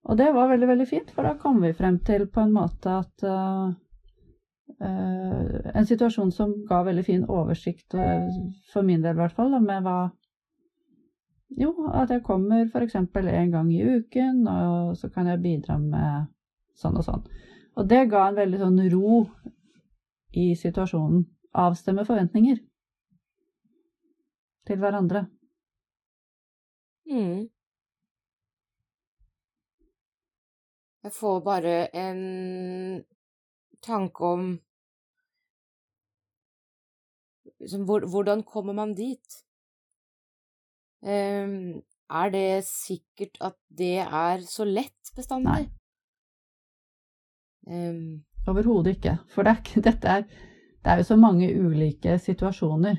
Og 0.06 0.18
det 0.18 0.28
var 0.34 0.50
veldig, 0.52 0.68
veldig 0.70 0.86
fint, 0.88 1.10
for 1.10 1.26
da 1.26 1.34
kom 1.40 1.60
vi 1.64 1.74
frem 1.74 1.98
til 2.06 2.28
på 2.30 2.44
en 2.44 2.54
måte 2.54 3.00
at 3.02 3.26
uh, 3.26 3.72
En 4.80 5.86
situasjon 5.88 6.32
som 6.32 6.52
ga 6.68 6.82
veldig 6.84 7.04
fin 7.04 7.24
oversikt, 7.32 7.94
uh, 7.94 8.26
for 8.72 8.84
min 8.84 9.00
del 9.04 9.16
i 9.16 9.22
hvert 9.22 9.36
fall, 9.36 9.56
med 9.62 9.82
hva 9.86 9.98
Jo, 11.56 11.70
at 11.94 12.10
jeg 12.10 12.24
kommer 12.26 12.66
f.eks. 12.66 12.96
en 12.98 13.50
gang 13.52 13.68
i 13.72 13.84
uken, 13.84 14.46
og 14.50 14.96
så 14.98 15.08
kan 15.08 15.28
jeg 15.30 15.40
bidra 15.40 15.78
med 15.78 16.26
sånn 16.74 16.98
og 16.98 17.06
sånn. 17.06 17.22
Og 17.78 17.86
det 17.88 18.08
ga 18.10 18.26
en 18.28 18.36
veldig 18.36 18.58
sånn 18.60 18.80
ro 18.92 19.20
i 20.36 20.54
situasjonen. 20.58 21.22
Avstemme 21.56 22.04
forventninger 22.04 22.58
til 24.66 24.82
hverandre. 24.82 25.26
Mm. 27.06 27.46
Jeg 31.06 31.12
får 31.12 31.40
bare 31.40 31.74
en 31.94 32.22
tanke 33.86 34.24
om 34.24 34.46
hvordan 37.58 38.42
kommer 38.44 38.72
man 38.76 38.94
dit? 38.94 39.42
Ehm, 41.06 41.82
er 42.10 42.30
det 42.30 42.64
sikkert 42.64 43.38
at 43.40 43.56
det 43.68 43.98
er 44.04 44.40
så 44.46 44.64
lett 44.64 45.12
bestandig? 45.16 45.52
Nei. 45.52 45.70
Ehm, 47.66 48.24
Overhodet 48.46 48.96
ikke. 48.96 49.18
For 49.34 49.42
det 49.42 49.56
er, 49.56 49.80
dette 49.88 50.08
er, 50.08 50.22
det 50.84 50.92
er 50.92 50.96
jo 50.96 51.08
så 51.08 51.16
mange 51.16 51.48
ulike 51.50 52.18
situasjoner. 52.18 52.96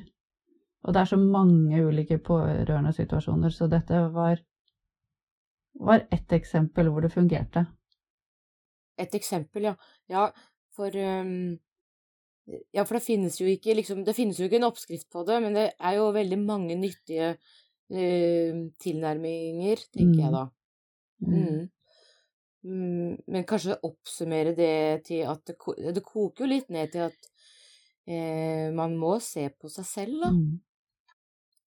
Og 0.83 0.93
det 0.93 1.01
er 1.01 1.05
så 1.05 1.17
mange 1.17 1.85
ulike 1.85 2.17
pårørende 2.17 2.93
situasjoner, 2.93 3.49
så 3.49 3.67
dette 3.67 4.01
var, 4.13 4.39
var 5.79 6.05
ett 6.11 6.31
eksempel 6.31 6.89
hvor 6.89 7.01
det 7.01 7.11
fungerte. 7.11 7.65
et 8.97 9.13
eksempel, 9.15 9.63
ja. 9.63 9.75
Ja, 10.09 10.31
for 10.75 10.95
ehm, 10.95 11.59
Ja, 12.71 12.85
for 12.85 12.95
det 12.95 13.03
finnes 13.03 13.35
jo 13.41 13.47
ikke 13.51 13.73
liksom 13.75 14.05
Det 14.07 14.13
finnes 14.15 14.37
jo 14.39 14.45
ikke 14.47 14.55
en 14.61 14.69
oppskrift 14.69 15.09
på 15.11 15.25
det, 15.27 15.41
men 15.43 15.55
det 15.57 15.65
er 15.75 15.97
jo 15.97 16.05
veldig 16.15 16.37
mange 16.39 16.77
nyttige 16.79 17.33
uh, 17.35 18.61
tilnærminger, 18.79 19.83
tenker 19.91 20.21
jeg 20.21 20.31
Mm. 20.31 20.37
da. 20.37 20.45
Mm. 21.27 21.69
Mm, 22.67 23.17
men 23.27 23.43
kanskje 23.47 23.77
oppsummere 23.83 24.53
det 24.55 25.03
til 25.07 25.21
at 25.27 25.43
det, 25.47 25.55
det 25.95 26.03
koker 26.03 26.45
jo 26.45 26.49
litt 26.51 26.69
ned 26.73 26.91
til 26.91 27.05
at 27.07 27.29
uh, 28.07 28.73
man 28.75 28.95
må 28.99 29.17
se 29.23 29.47
på 29.49 29.69
seg 29.71 29.85
selv, 29.85 30.21
da, 30.23 30.31
Mm. 30.31 30.59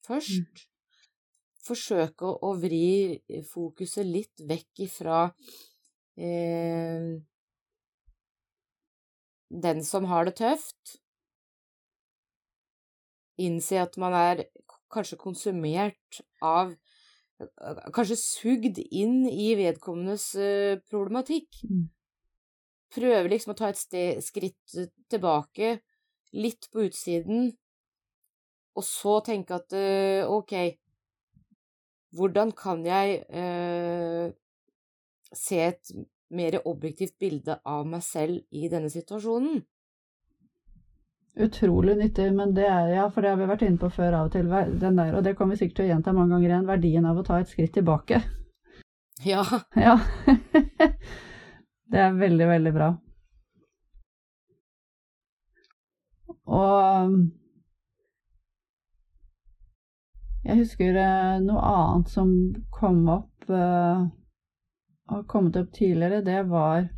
først. 0.06 0.66
Forsøke 1.60 2.24
å, 2.24 2.38
å 2.48 2.54
vri 2.56 3.20
fokuset 3.52 4.06
litt 4.08 4.40
vekk 4.48 4.80
ifra 4.86 5.26
eh, 6.16 7.20
den 9.50 9.84
som 9.84 10.06
har 10.10 10.28
det 10.28 10.38
tøft. 10.40 10.96
Innse 13.40 13.80
at 13.82 13.96
man 14.00 14.14
er 14.14 14.44
kanskje 14.92 15.18
konsumert 15.20 16.20
av 16.42 16.74
kanskje 17.94 18.18
sugd 18.20 18.80
inn 18.90 19.24
i 19.28 19.54
vedkommendes 19.58 20.26
uh, 20.36 20.76
problematikk. 20.90 21.62
Mm. 21.64 21.86
Prøve 22.90 23.30
liksom 23.30 23.54
å 23.54 23.58
ta 23.58 23.70
et 23.70 23.80
sted, 23.80 24.20
skritt 24.24 24.76
tilbake, 25.10 25.78
litt 26.36 26.68
på 26.72 26.84
utsiden, 26.88 27.52
og 28.76 28.86
så 28.86 29.18
tenke 29.24 29.56
at 29.56 29.72
uh, 29.72 30.28
ok, 30.30 30.56
hvordan 32.18 32.50
kan 32.58 32.82
jeg 32.82 33.20
eh, 33.30 34.32
se 35.30 35.58
et 35.62 35.92
mer 36.30 36.60
objektivt 36.68 37.18
bilde 37.18 37.58
av 37.64 37.86
meg 37.88 38.02
selv 38.06 38.40
i 38.50 38.68
denne 38.72 38.90
situasjonen? 38.92 39.62
Utrolig 41.40 41.94
nyttig, 41.96 42.26
men 42.34 42.54
det 42.54 42.66
er 42.66 42.88
ja, 42.90 43.06
for 43.10 43.22
det 43.22 43.30
har 43.32 43.38
vi 43.38 43.48
vært 43.48 43.62
inne 43.62 43.80
på 43.80 43.90
før 43.94 44.16
av 44.18 44.28
og 44.28 44.34
til, 44.34 44.50
den 44.82 44.98
der, 44.98 45.14
og 45.14 45.24
det 45.24 45.36
kommer 45.38 45.54
vi 45.54 45.62
sikkert 45.62 45.80
til 45.80 45.86
å 45.86 45.90
gjenta 45.92 46.14
mange 46.14 46.34
ganger 46.34 46.50
igjen, 46.50 46.68
verdien 46.68 47.06
av 47.06 47.20
å 47.20 47.26
ta 47.26 47.38
et 47.40 47.52
skritt 47.52 47.74
tilbake. 47.78 48.22
Ja. 49.24 49.44
Ja. 49.86 49.98
det 51.90 52.00
er 52.02 52.18
veldig, 52.18 52.48
veldig 52.50 52.72
bra. 52.74 52.90
Og 56.50 57.14
jeg 60.44 60.56
husker 60.64 60.96
eh, 60.98 61.34
noe 61.44 61.62
annet 61.70 62.10
som 62.10 62.30
kom 62.74 63.04
opp, 63.12 63.50
uh, 63.52 64.08
har 65.10 65.26
kommet 65.28 65.56
opp 65.58 65.72
tidligere, 65.74 66.22
det 66.26 66.42
var 66.48 66.88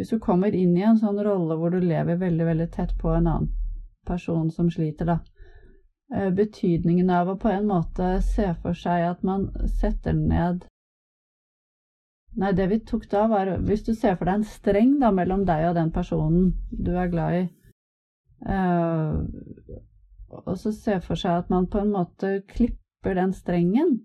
hvis 0.00 0.14
du 0.14 0.18
kommer 0.18 0.54
inn 0.56 0.72
i 0.78 0.84
en 0.88 0.96
sånn 0.96 1.18
rolle 1.20 1.58
hvor 1.60 1.74
du 1.74 1.82
lever 1.84 2.16
veldig, 2.16 2.44
veldig 2.48 2.66
tett 2.72 2.94
på 2.96 3.10
en 3.12 3.26
annen 3.28 3.50
person 4.08 4.46
som 4.48 4.70
sliter, 4.72 5.10
da. 5.10 5.18
Eh, 6.16 6.30
betydningen 6.32 7.10
av 7.12 7.28
å 7.28 7.34
på 7.38 7.50
en 7.52 7.66
måte 7.68 8.14
se 8.24 8.46
for 8.62 8.72
seg 8.72 9.04
at 9.10 9.26
man 9.26 9.50
setter 9.80 10.16
ned 10.16 10.64
Nei, 12.40 12.52
det 12.54 12.68
vi 12.70 12.78
tok 12.86 13.08
da, 13.10 13.26
var 13.26 13.48
Hvis 13.66 13.82
du 13.84 13.92
ser 13.92 14.14
for 14.14 14.30
deg 14.30 14.40
en 14.40 14.46
streng 14.46 14.96
da, 15.02 15.10
mellom 15.12 15.44
deg 15.44 15.68
og 15.68 15.76
den 15.76 15.92
personen 15.92 16.52
du 16.70 16.92
er 16.96 17.10
glad 17.12 17.36
i, 17.42 17.44
uh, 18.46 19.20
og 20.30 20.54
så 20.58 20.72
se 20.72 20.96
for 21.04 21.18
seg 21.18 21.42
at 21.42 21.50
man 21.52 21.66
på 21.68 21.82
en 21.82 21.90
måte 21.92 22.38
klipper 22.48 23.18
den 23.18 23.34
strengen 23.36 23.98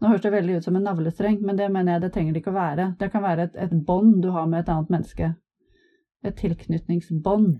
nå 0.00 0.08
høres 0.08 0.22
det 0.24 0.32
veldig 0.32 0.56
ut 0.56 0.66
som 0.66 0.76
en 0.78 0.86
navlestreng, 0.88 1.40
men 1.44 1.58
det 1.58 1.68
mener 1.72 1.96
jeg 1.96 2.04
det 2.04 2.12
trenger 2.14 2.32
det 2.32 2.40
ikke 2.40 2.54
å 2.54 2.56
være. 2.56 2.86
Det 3.00 3.10
kan 3.12 3.24
være 3.24 3.48
et, 3.48 3.58
et 3.66 3.74
bånd 3.86 4.22
du 4.24 4.30
har 4.32 4.46
med 4.48 4.62
et 4.62 4.70
annet 4.72 4.92
menneske. 4.94 5.32
Et 6.24 6.36
tilknytningsbånd. 6.36 7.50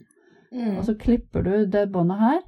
Mm. 0.50 0.78
Og 0.78 0.84
så 0.88 0.96
klipper 0.98 1.44
du 1.44 1.52
det 1.70 1.86
båndet 1.92 2.20
her, 2.20 2.40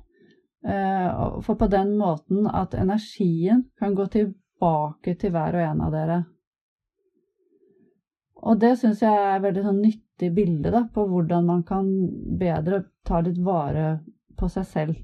eh, 0.64 1.26
for 1.44 1.60
på 1.60 1.68
den 1.70 1.94
måten 2.00 2.48
at 2.48 2.74
energien 2.74 3.66
kan 3.78 3.94
gå 3.94 4.08
tilbake 4.16 5.14
til 5.20 5.34
hver 5.34 5.60
og 5.60 5.66
en 5.66 5.84
av 5.84 5.92
dere. 5.94 6.18
Og 8.42 8.58
det 8.58 8.72
syns 8.80 9.04
jeg 9.04 9.12
er 9.12 9.36
et 9.36 9.44
veldig 9.44 9.66
sånn 9.68 9.84
nyttig 9.84 10.32
bilde 10.34 10.72
da, 10.74 10.86
på 10.90 11.04
hvordan 11.06 11.46
man 11.46 11.62
kan 11.68 11.86
bedre 12.40 12.82
ta 13.06 13.20
litt 13.22 13.38
vare 13.38 14.00
på 14.38 14.48
seg 14.50 14.66
selv. 14.66 14.98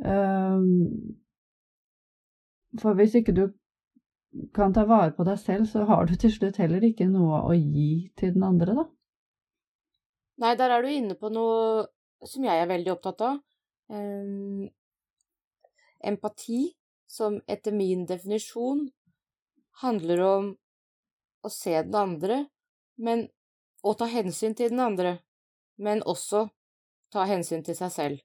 Um, 0.00 1.18
for 2.80 2.98
hvis 2.98 3.14
ikke 3.20 3.34
du 3.36 3.44
kan 4.54 4.74
ta 4.74 4.84
vare 4.88 5.12
på 5.14 5.26
deg 5.26 5.38
selv, 5.38 5.66
så 5.70 5.84
har 5.88 6.06
du 6.06 6.16
til 6.18 6.32
slutt 6.34 6.58
heller 6.58 6.84
ikke 6.84 7.06
noe 7.10 7.44
å 7.46 7.54
gi 7.54 8.10
til 8.18 8.34
den 8.34 8.46
andre, 8.46 8.74
da. 8.80 8.86
Nei, 10.42 10.54
der 10.58 10.74
er 10.74 10.82
du 10.82 10.90
inne 10.90 11.14
på 11.18 11.30
noe 11.30 11.84
som 12.26 12.46
jeg 12.46 12.58
er 12.58 12.70
veldig 12.70 12.90
opptatt 12.96 13.22
av. 13.22 13.38
Um, 13.92 14.66
empati, 16.02 16.74
som 17.06 17.38
etter 17.46 17.76
min 17.76 18.02
definisjon 18.08 18.88
handler 19.84 20.22
om 20.24 20.50
å 21.44 21.50
se 21.52 21.76
den 21.84 21.94
andre, 21.94 22.40
men 22.96 23.28
å 23.84 23.94
ta 23.98 24.08
hensyn 24.10 24.56
til 24.56 24.72
den 24.72 24.82
andre, 24.82 25.18
men 25.76 26.02
også 26.02 26.46
ta 27.14 27.26
hensyn 27.28 27.62
til 27.62 27.76
seg 27.78 27.92
selv. 27.94 28.22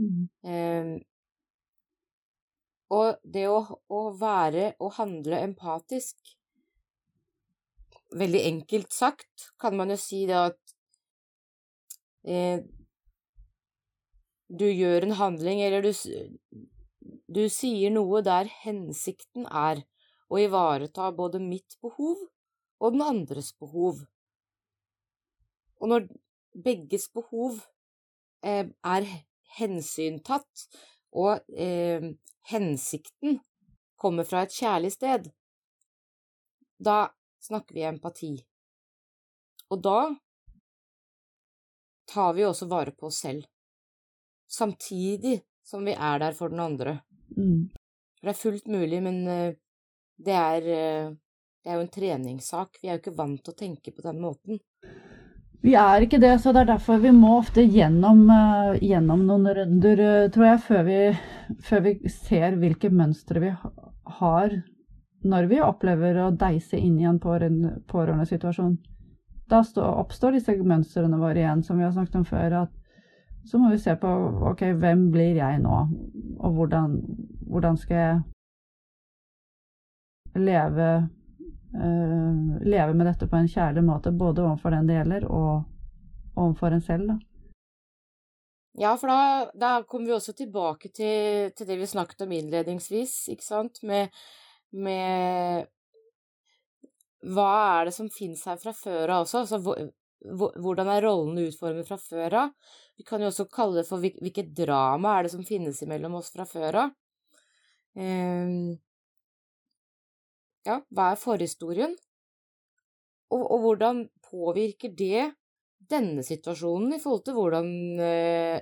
Mm. 0.00 0.28
Um, 0.46 0.92
og 2.92 3.18
det 3.24 3.46
å, 3.48 3.62
å 3.88 4.02
være 4.20 4.72
og 4.82 4.96
handle 4.98 5.40
empatisk 5.48 6.36
Veldig 8.12 8.42
enkelt 8.44 8.92
sagt 8.92 9.46
kan 9.56 9.72
man 9.72 9.88
jo 9.88 9.96
si 9.96 10.18
det 10.28 10.36
at 10.36 10.72
eh, 12.28 12.60
du 14.52 14.66
gjør 14.68 15.06
en 15.06 15.14
handling, 15.16 15.62
eller 15.64 15.80
du, 15.86 15.92
du 17.24 17.40
sier 17.48 17.94
noe 17.94 18.20
der 18.20 18.50
hensikten 18.66 19.46
er 19.48 19.80
å 20.28 20.40
ivareta 20.40 21.08
både 21.16 21.40
mitt 21.40 21.78
behov 21.80 22.20
og 22.82 22.92
den 22.92 23.04
andres 23.06 23.52
behov. 23.56 24.04
Og 25.80 25.88
når 25.88 26.08
begges 26.52 27.08
behov 27.16 27.62
eh, 28.44 28.68
er 28.68 29.08
hensyntatt, 29.56 30.66
og 31.12 31.40
eh, 31.56 32.12
hensikten 32.50 33.38
kommer 33.96 34.26
fra 34.26 34.42
et 34.42 34.54
kjærlig 34.54 34.92
sted, 34.92 35.28
da 36.82 37.12
snakker 37.42 37.74
vi 37.74 37.86
empati. 37.86 38.32
Og 39.70 39.82
da 39.82 39.98
tar 42.12 42.34
vi 42.36 42.44
også 42.44 42.66
vare 42.70 42.92
på 42.92 43.08
oss 43.08 43.22
selv, 43.24 43.46
samtidig 44.50 45.38
som 45.64 45.84
vi 45.86 45.94
er 45.94 46.18
der 46.18 46.34
for 46.36 46.52
den 46.52 46.60
andre. 46.60 46.98
Mm. 47.36 47.70
Det 48.22 48.30
er 48.34 48.38
fullt 48.38 48.66
mulig, 48.70 48.98
men 49.02 49.22
eh, 49.28 49.54
det 50.18 50.34
er, 50.34 50.66
eh, 50.66 51.14
det 51.62 51.70
er 51.70 51.78
jo 51.78 51.86
en 51.86 51.94
treningssak. 51.96 52.82
Vi 52.82 52.90
er 52.90 52.98
jo 52.98 53.04
ikke 53.04 53.16
vant 53.18 53.40
til 53.42 53.54
å 53.54 53.60
tenke 53.62 53.94
på 53.94 54.04
den 54.04 54.20
måten. 54.22 54.60
Vi 55.62 55.76
er 55.78 56.02
ikke 56.02 56.18
det, 56.18 56.32
så 56.42 56.50
det 56.50 56.64
er 56.64 56.72
derfor 56.72 56.98
vi 56.98 57.12
må 57.14 57.36
ofte 57.38 57.62
gjennom, 57.62 58.24
uh, 58.26 58.74
gjennom 58.82 59.22
noen 59.28 59.46
runder, 59.54 60.00
uh, 60.02 60.30
tror 60.34 60.46
jeg, 60.48 60.60
før 60.64 60.82
vi, 60.88 60.98
før 61.62 61.84
vi, 61.84 61.92
ser 62.10 62.56
hvilke 62.58 62.90
mønstre 62.90 63.42
vi 63.44 63.52
har 64.18 64.56
når 65.22 65.46
vi 65.46 65.60
opplever 65.62 66.18
å 66.18 66.32
deise 66.34 66.80
inn 66.80 66.98
i 66.98 67.06
en 67.06 67.20
pårørendesituasjon. 67.22 68.74
Da 69.50 69.62
stå, 69.62 69.86
oppstår 70.02 70.34
disse 70.34 70.56
mønstrene 70.58 71.20
våre 71.20 71.38
igjen, 71.44 71.62
som 71.62 71.78
vi 71.78 71.86
har 71.86 71.94
snakket 71.94 72.18
om 72.18 72.26
før. 72.26 72.52
at 72.64 72.72
Så 73.46 73.58
må 73.62 73.70
vi 73.70 73.78
se 73.78 73.94
på 73.94 74.10
ok, 74.50 74.62
hvem 74.82 75.10
blir 75.14 75.38
jeg 75.38 75.62
nå, 75.62 75.78
og 76.42 76.58
hvordan, 76.58 76.98
hvordan 77.46 77.76
skal 77.78 77.96
jeg 77.96 78.18
leve 80.42 81.08
leve 81.72 82.94
med 82.94 83.06
dette 83.08 83.28
på 83.28 83.38
en 83.38 83.48
kjærlig 83.48 83.84
måte, 83.86 84.12
både 84.12 84.44
overfor 84.44 84.74
den 84.74 84.88
det 84.90 84.98
gjelder, 84.98 85.24
og 85.28 85.62
overfor 86.36 86.76
en 86.76 86.84
selv. 86.84 87.12
Da. 87.12 87.18
Ja, 88.80 88.94
for 88.96 89.12
da, 89.12 89.50
da 89.54 89.72
kommer 89.88 90.08
vi 90.08 90.16
også 90.16 90.32
tilbake 90.36 90.88
til, 90.88 91.50
til, 91.56 91.68
det 91.68 91.76
vi 91.80 91.88
snakket 91.88 92.24
om 92.24 92.32
innledningsvis, 92.32 93.16
ikke 93.34 93.44
sant, 93.44 93.82
med, 93.84 94.12
med 94.72 95.66
Hva 97.32 97.50
er 97.80 97.90
det 97.90 97.96
som 97.96 98.08
fins 98.12 98.46
her 98.48 98.56
fra 98.60 98.72
før 98.76 99.12
av 99.12 99.26
også? 99.26 99.44
Altså, 99.44 99.90
hvordan 100.22 100.88
er 100.88 101.04
rollene 101.04 101.48
utformet 101.50 101.88
fra 101.88 101.98
før 102.00 102.38
av? 102.46 102.54
Vi 102.96 103.04
kan 103.04 103.20
jo 103.20 103.28
også 103.28 103.48
kalle 103.52 103.80
det 103.80 103.88
for 103.88 104.00
hvilket 104.00 104.54
drama 104.56 105.18
er 105.18 105.26
det 105.26 105.34
som 105.34 105.44
finnes 105.44 105.80
imellom 105.84 106.16
oss 106.20 106.32
fra 106.32 106.46
før 106.48 106.84
av. 106.86 106.96
Um, 107.92 108.72
ja, 110.68 110.80
hva 110.94 111.12
er 111.12 111.20
forhistorien? 111.20 111.94
Og, 113.32 113.42
og, 113.42 113.58
hvordan 113.64 114.04
påvirker 114.28 114.92
det 114.96 115.30
denne 115.92 116.24
situasjonen 116.24 116.96
i 116.96 117.00
forhold 117.02 117.24
til 117.26 117.36
hvordan, 117.36 117.70
eh, 118.00 118.58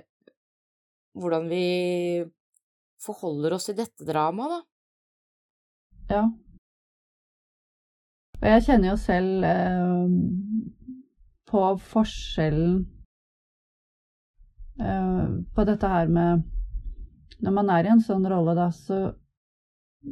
hvordan 1.19 1.49
vi 1.51 1.65
forholder 3.01 3.57
oss 3.57 3.69
i 3.71 3.77
dette 3.77 4.07
dramaet, 4.07 4.55
da? 4.55 4.61
Ja. 6.11 6.23
Og 8.41 8.47
jeg 8.49 8.63
kjenner 8.65 8.91
jo 8.91 8.97
selv 8.99 9.45
eh, 9.45 10.15
på 11.51 11.61
forskjellen 11.91 12.79
eh, 14.81 15.27
på 15.55 15.67
dette 15.67 15.91
her 15.93 16.09
med 16.09 16.47
Når 17.41 17.53
man 17.53 17.69
er 17.73 17.87
i 17.87 17.91
en 17.93 18.03
sånn 18.05 18.25
rolle, 18.29 18.53
da, 18.57 18.67
så 18.69 18.97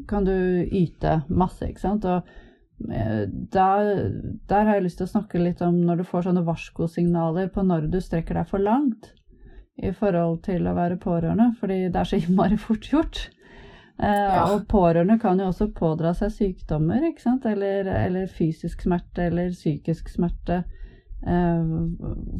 kan 0.08 0.26
du 0.28 0.34
yte 0.66 1.22
masse, 1.30 1.66
ikke 1.66 1.82
sant. 1.82 2.06
Og 2.06 2.92
eh, 2.92 3.26
der, 3.28 3.90
der, 4.50 4.68
har 4.68 4.78
jeg 4.78 4.86
lyst 4.86 5.02
til 5.02 5.10
å 5.10 5.14
snakke 5.16 5.42
litt 5.42 5.64
om 5.66 5.82
når 5.86 6.02
du 6.02 6.08
får 6.10 6.30
sånne 6.30 6.46
varskosignaler 6.48 7.50
på 7.54 7.66
når 7.66 7.90
du 7.94 8.00
strekker 8.04 8.40
deg 8.40 8.52
for 8.52 8.64
langt 8.64 9.14
i 9.80 9.94
forhold 9.96 10.42
til 10.44 10.68
å 10.68 10.76
være 10.76 11.00
pårørende, 11.00 11.54
fordi 11.60 11.86
det 11.88 12.02
er 12.02 12.10
så 12.10 12.20
innmari 12.20 12.60
fort 12.68 12.90
gjort. 12.92 13.28
Eh, 14.00 14.08
ja. 14.08 14.44
Og 14.54 14.68
pårørende 14.72 15.20
kan 15.20 15.40
jo 15.40 15.50
også 15.52 15.72
pådra 15.76 16.14
seg 16.16 16.34
sykdommer, 16.36 17.04
ikke 17.10 17.26
sant, 17.26 17.48
eller, 17.50 17.88
eller 18.06 18.30
fysisk 18.32 18.86
smerte 18.86 19.28
eller 19.28 19.56
psykisk 19.56 20.12
smerte. 20.12 20.64
Eh, 21.20 21.74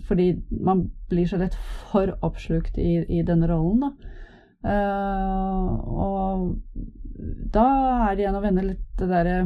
fordi 0.08 0.30
man 0.64 0.86
blir 1.12 1.28
så 1.28 1.40
lett 1.42 1.58
for 1.92 2.14
oppslukt 2.24 2.80
i, 2.80 3.02
i 3.08 3.24
denne 3.28 3.50
rollen, 3.52 3.88
da. 3.88 4.16
Eh, 4.60 5.68
og 5.88 6.50
da 7.54 7.68
er 8.10 8.16
det 8.16 8.24
igjen 8.24 8.38
å 8.40 8.44
vende 8.44 8.66
litt 8.66 8.88
det 9.00 9.10
derre 9.10 9.38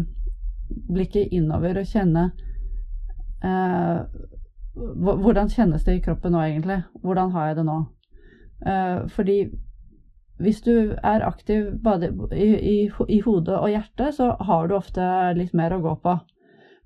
blikket 0.93 1.33
innover 1.35 1.81
og 1.81 1.89
kjenne 1.89 2.29
eh, 3.43 3.99
Hvordan 4.73 5.51
kjennes 5.53 5.83
det 5.85 5.99
i 5.99 6.01
kroppen 6.01 6.33
nå, 6.33 6.39
egentlig? 6.41 6.79
Hvordan 7.03 7.29
har 7.35 7.51
jeg 7.51 7.57
det 7.59 7.65
nå? 7.67 7.75
Eh, 8.65 9.03
fordi 9.13 9.35
hvis 10.41 10.63
du 10.65 10.95
er 10.97 11.25
aktiv 11.27 11.67
både 11.83 12.09
i, 12.33 12.47
i, 12.57 12.77
i 12.89 13.19
hodet 13.21 13.59
og 13.59 13.69
hjertet, 13.69 14.15
så 14.17 14.31
har 14.33 14.67
du 14.67 14.73
ofte 14.73 15.05
litt 15.37 15.53
mer 15.53 15.75
å 15.75 15.83
gå 15.83 15.93
på. 16.01 16.15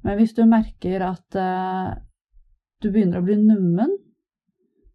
Men 0.04 0.20
hvis 0.20 0.36
du 0.36 0.44
merker 0.50 1.06
at 1.08 1.40
eh, 1.40 1.96
du 2.84 2.92
begynner 2.92 3.24
å 3.24 3.28
bli 3.30 3.40
nummen, 3.40 3.96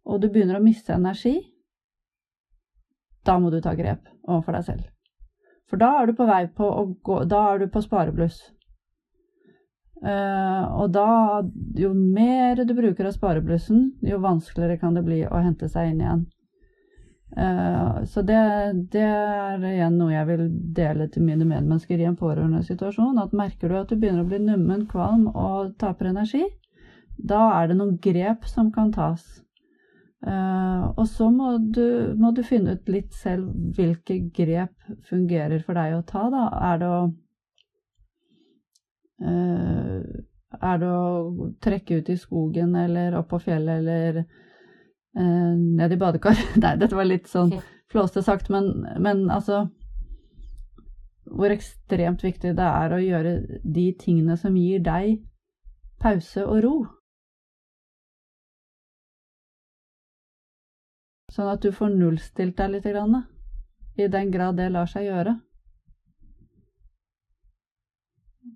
og 0.05 0.21
du 0.21 0.29
begynner 0.29 0.59
å 0.59 0.63
miste 0.63 0.93
energi, 0.93 1.39
da 3.25 3.39
må 3.39 3.49
du 3.49 3.61
ta 3.63 3.73
grep 3.73 4.05
overfor 4.27 4.59
deg 4.59 4.69
selv. 4.69 4.92
For 5.73 5.81
da 5.81 5.87
er 5.97 6.05
du 6.05 6.13
på 6.13 6.27
vei 6.29 6.43
på 6.53 6.67
å 6.69 6.83
gå 7.01 7.23
Da 7.25 7.39
er 7.49 7.63
du 7.63 7.71
på 7.73 7.81
sparebluss. 7.81 8.35
Uh, 10.03 10.67
og 10.83 10.91
da, 10.93 11.07
jo 11.79 11.89
mer 11.95 12.59
du 12.61 12.73
bruker 12.77 13.07
av 13.07 13.15
spareblussen, 13.15 13.87
jo 14.05 14.19
vanskeligere 14.21 14.77
kan 14.77 14.93
det 14.93 15.01
bli 15.07 15.21
å 15.25 15.39
hente 15.41 15.69
seg 15.71 15.89
inn 15.89 16.03
igjen. 16.03 16.21
Uh, 17.33 18.03
så 18.05 18.21
det, 18.27 18.37
det, 18.93 19.01
er 19.01 19.65
igjen 19.71 19.97
noe 19.97 20.11
jeg 20.13 20.27
vil 20.29 20.43
dele 20.77 21.07
til 21.09 21.25
mine 21.25 21.47
medmennesker 21.47 22.03
i 22.03 22.05
en 22.05 22.19
pårørendesituasjon. 22.19 23.17
At 23.23 23.33
merker 23.33 23.73
du 23.73 23.79
at 23.79 23.89
du 23.89 23.95
begynner 23.95 24.27
å 24.27 24.29
bli 24.29 24.43
nummen, 24.43 24.85
kvalm 24.91 25.25
og 25.31 25.73
taper 25.81 26.11
energi, 26.11 26.43
da 27.17 27.47
er 27.63 27.71
det 27.71 27.79
noen 27.79 27.97
grep 28.03 28.45
som 28.51 28.69
kan 28.75 28.93
tas. 28.93 29.25
Uh, 30.23 30.93
og 30.95 31.07
så 31.11 31.27
må 31.27 31.57
du, 31.75 32.13
må 32.15 32.29
du, 32.31 32.45
finne 32.47 32.77
ut 32.77 32.87
litt 32.87 33.11
selv 33.17 33.49
hvilke 33.75 34.21
grep 34.31 34.71
fungerer 35.09 35.59
for 35.65 35.75
deg 35.75 35.97
å 35.97 36.05
ta, 36.07 36.29
da. 36.31 36.43
Er 36.71 36.79
det 36.79 36.91
å 36.91 37.01
uh, 39.27 39.97
Er 40.63 40.79
det 40.79 40.93
å 40.95 41.49
trekke 41.65 41.99
ut 41.99 42.13
i 42.13 42.17
skogen 42.21 42.71
eller 42.79 43.17
opp 43.19 43.33
på 43.33 43.41
fjellet 43.49 43.83
eller 43.83 44.21
uh, 44.23 45.53
ned 45.59 45.91
i 45.91 45.99
badekar? 45.99 46.39
Nei, 46.63 46.77
dette 46.79 46.95
var 46.95 47.09
litt 47.09 47.27
sånn 47.27 47.51
flåste 47.91 48.23
sagt, 48.23 48.47
men, 48.53 48.71
men 49.03 49.27
altså 49.27 49.65
Hvor 51.27 51.51
ekstremt 51.51 52.23
viktig 52.23 52.55
det 52.55 52.69
er 52.69 52.95
å 52.95 53.03
gjøre 53.03 53.59
de 53.63 53.89
tingene 53.99 54.39
som 54.39 54.55
gir 54.55 54.79
deg 54.87 55.19
pause 56.03 56.47
og 56.47 56.63
ro. 56.63 56.77
Sånn 61.33 61.49
at 61.49 61.63
du 61.65 61.71
får 61.73 61.95
nullstilt 61.97 62.57
deg 62.59 62.75
litt, 62.75 62.85
i 63.97 64.07
den 64.07 64.31
grad 64.31 64.57
det 64.57 64.69
lar 64.69 64.89
seg 64.89 65.07
gjøre. 65.07 65.33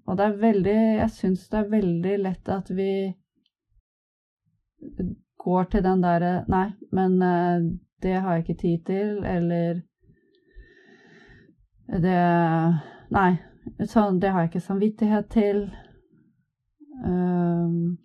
Og 0.07 0.17
det 0.17 0.25
er 0.25 0.41
veldig 0.41 0.75
Jeg 0.75 1.09
syns 1.15 1.47
det 1.51 1.57
er 1.59 1.71
veldig 1.71 2.15
lett 2.23 2.49
at 2.51 2.69
vi 2.71 2.91
går 5.43 5.69
til 5.71 5.83
den 5.83 6.03
derre 6.03 6.31
Nei, 6.51 6.67
men 6.91 7.21
eh, 7.23 7.67
det 8.03 8.15
har 8.21 8.35
jeg 8.35 8.45
ikke 8.45 8.61
tid 8.61 8.85
til, 8.85 9.13
eller 9.25 9.81
Det 11.87 12.17
Nei, 13.15 13.29
sånn, 13.87 14.19
det 14.19 14.33
har 14.33 14.43
jeg 14.43 14.49
ikke 14.51 14.65
samvittighet 14.65 15.29
til. 15.31 15.61
Um, 16.99 17.95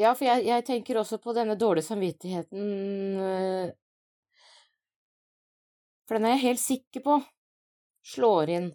ja, 0.00 0.14
for 0.16 0.26
jeg, 0.26 0.46
jeg, 0.48 0.64
tenker 0.66 1.00
også 1.00 1.20
på 1.22 1.34
denne 1.36 1.58
dårlige 1.60 1.86
samvittigheten 1.86 3.20
øh, 3.20 3.72
For 6.08 6.18
den 6.18 6.26
er 6.26 6.34
jeg 6.34 6.46
helt 6.48 6.62
sikker 6.62 7.04
på 7.04 7.20
slår 8.10 8.52
inn. 8.56 8.70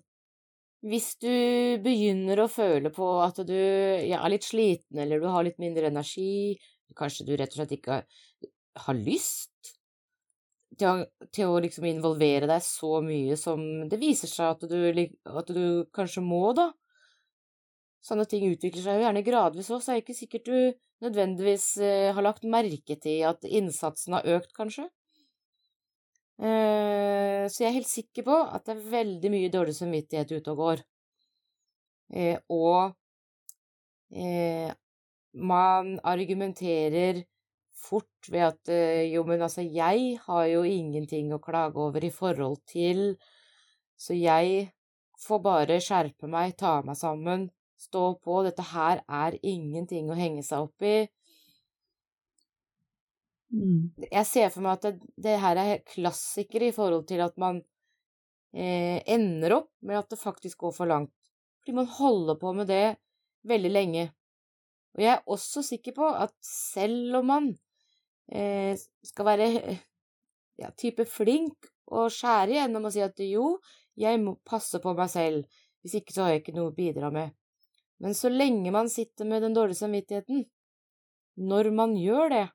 Hvis 0.86 1.16
du 1.18 1.32
begynner 1.84 2.44
å 2.44 2.52
føle 2.52 2.92
på 2.94 3.08
at 3.24 3.42
du 3.48 3.56
ja, 3.56 4.20
er 4.20 4.32
litt 4.36 4.46
sliten, 4.46 5.00
eller 5.02 5.22
du 5.22 5.28
har 5.34 5.46
litt 5.48 5.58
mindre 5.62 5.90
energi, 5.90 6.56
kanskje 6.96 7.26
du 7.28 7.34
rett 7.34 7.56
og 7.56 7.60
slett 7.60 7.74
ikke 7.76 8.00
har, 8.86 9.00
lyst 9.00 9.74
til 10.78 10.92
å, 10.92 11.26
til 11.34 11.50
å, 11.50 11.60
liksom 11.64 11.88
involvere 11.90 12.48
deg 12.52 12.64
så 12.64 13.00
mye 13.04 13.38
som 13.40 13.64
det 13.90 14.00
viser 14.00 14.30
seg 14.30 14.54
at 14.54 14.68
du, 14.70 15.08
at 15.26 15.52
du 15.52 15.66
kanskje 15.96 16.24
må, 16.24 16.46
da. 16.58 16.70
Sånne 18.06 18.28
ting 18.30 18.44
utvikler 18.52 18.84
seg 18.84 19.00
jo 19.00 19.06
gjerne 19.08 19.24
gradvis 19.26 19.72
også, 19.72 19.82
så 19.82 19.91
er 19.94 19.98
det 19.98 20.04
ikke 20.04 20.18
sikkert 20.20 20.50
du 20.50 20.58
nødvendigvis 21.06 21.65
eh, 21.82 22.12
har 22.13 22.26
lagt 22.26 22.46
merke 22.46 22.98
til 23.02 23.24
at 23.26 23.46
innsatsen 23.50 24.13
har 24.18 24.28
økt, 24.38 24.52
kanskje. 24.58 24.86
Eh, 26.38 27.46
så 27.50 27.63
jeg 27.63 27.70
er 27.70 27.78
helt 27.80 27.89
sikker 27.89 28.28
på 28.28 28.36
at 28.44 28.68
det 28.68 28.76
er 28.76 28.91
veldig 28.91 29.32
mye 29.34 29.50
dårlig 29.54 29.74
samvittighet 29.78 30.36
ute 30.38 30.54
og 30.54 30.62
går. 30.62 30.86
Eh, 32.13 32.38
og 32.54 32.94
man 35.36 35.88
argumenterer 36.08 37.18
fort 37.76 38.30
ved 38.32 38.46
at 38.46 38.70
jo, 39.10 39.26
men 39.28 39.41
altså, 39.44 39.65
jeg 39.65 40.13
har 40.24 40.46
jo 40.48 40.62
ingenting 40.63 41.34
å 41.36 41.41
klage 41.44 41.82
over 41.82 42.06
i 42.06 42.13
forhold 42.13 42.62
til, 42.70 43.18
så 44.00 44.15
jeg 44.15 44.70
får 45.20 45.41
bare 45.44 45.82
skjerpe 45.84 46.30
meg, 46.32 46.56
ta 46.62 46.78
meg 46.86 46.96
sammen, 47.02 47.50
Stå 47.86 48.06
på, 48.24 48.41
dette 48.45 48.65
her 48.71 49.04
er 49.06 49.38
ingenting 49.45 50.10
å 50.10 50.17
henge 50.17 50.43
seg 50.45 50.67
opp 50.67 50.86
i. 50.86 50.98
Mm. 53.56 53.93
Jeg 54.10 54.26
ser 54.28 54.52
for 54.52 54.65
meg 54.65 54.80
at 54.80 54.88
det, 54.88 55.12
det 55.21 55.38
her 55.39 55.60
er 55.62 55.84
klassikere 55.88 56.69
i 56.71 56.76
forhold 56.76 57.06
til 57.08 57.21
at 57.24 57.38
man 57.41 57.62
eh, 58.56 59.00
ender 59.06 59.60
opp 59.62 59.71
med 59.86 60.00
at 60.02 60.10
det 60.12 60.19
faktisk 60.21 60.65
går 60.65 60.76
for 60.76 60.91
langt. 60.91 61.13
Fordi 61.62 61.78
man 61.78 61.91
holder 61.98 62.39
på 62.41 62.54
med 62.58 62.69
det 62.69 62.98
veldig 63.48 63.71
lenge. 63.71 64.10
Og 64.95 65.04
jeg 65.04 65.12
er 65.13 65.32
også 65.32 65.63
sikker 65.65 65.95
på 65.95 66.10
at 66.10 66.34
selv 66.45 67.19
om 67.19 67.32
man 67.32 67.48
eh, 68.32 68.78
skal 69.04 69.28
være 69.28 69.48
ja, 70.62 70.71
type 70.78 71.06
flink 71.10 71.69
og 71.91 72.12
skjære 72.13 72.60
gjennom 72.60 72.88
og 72.88 72.93
si 72.95 73.04
at 73.04 73.19
jo, 73.28 73.58
jeg 74.00 74.19
må 74.24 74.38
passe 74.48 74.80
på 74.84 74.93
meg 74.98 75.12
selv, 75.12 75.60
hvis 75.84 76.00
ikke 76.00 76.15
så 76.15 76.26
har 76.26 76.36
jeg 76.36 76.43
ikke 76.43 76.56
noe 76.56 76.71
å 76.71 76.78
bidra 76.78 77.12
med. 77.13 77.36
Men 78.03 78.15
så 78.15 78.29
lenge 78.29 78.71
man 78.75 78.89
sitter 78.91 79.27
med 79.27 79.43
den 79.45 79.55
dårlige 79.55 79.79
samvittigheten, 79.79 80.43
når 81.36 81.71
man 81.75 81.95
gjør 81.99 82.29
det, 82.31 82.45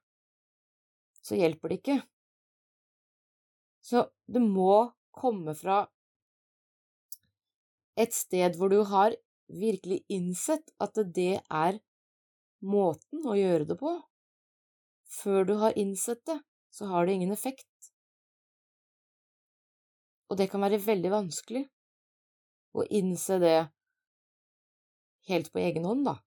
så 1.25 1.37
hjelper 1.37 1.73
det 1.73 1.81
ikke. 1.81 1.97
Så 3.85 4.07
det 4.29 4.43
må 4.45 4.91
komme 5.17 5.55
fra 5.57 5.83
et 8.01 8.15
sted 8.17 8.57
hvor 8.57 8.73
du 8.73 8.83
har 8.89 9.17
virkelig 9.51 10.05
innsett 10.13 10.71
at 10.81 10.97
det 11.15 11.41
er 11.43 11.81
måten 12.61 13.27
å 13.27 13.37
gjøre 13.37 13.67
det 13.73 13.77
på. 13.81 13.97
Før 15.11 15.49
du 15.49 15.57
har 15.61 15.77
innsett 15.79 16.23
det, 16.29 16.39
så 16.71 16.87
har 16.93 17.07
det 17.07 17.19
ingen 17.19 17.35
effekt. 17.35 17.67
Og 20.31 20.39
det 20.39 20.47
kan 20.53 20.63
være 20.63 20.79
veldig 20.79 21.11
vanskelig 21.11 21.65
å 22.79 22.87
innse 22.95 23.41
det 23.43 23.59
helt 25.31 25.53
på 25.53 25.63
egen 25.63 25.87
hånd, 25.89 26.05
da. 26.09 26.19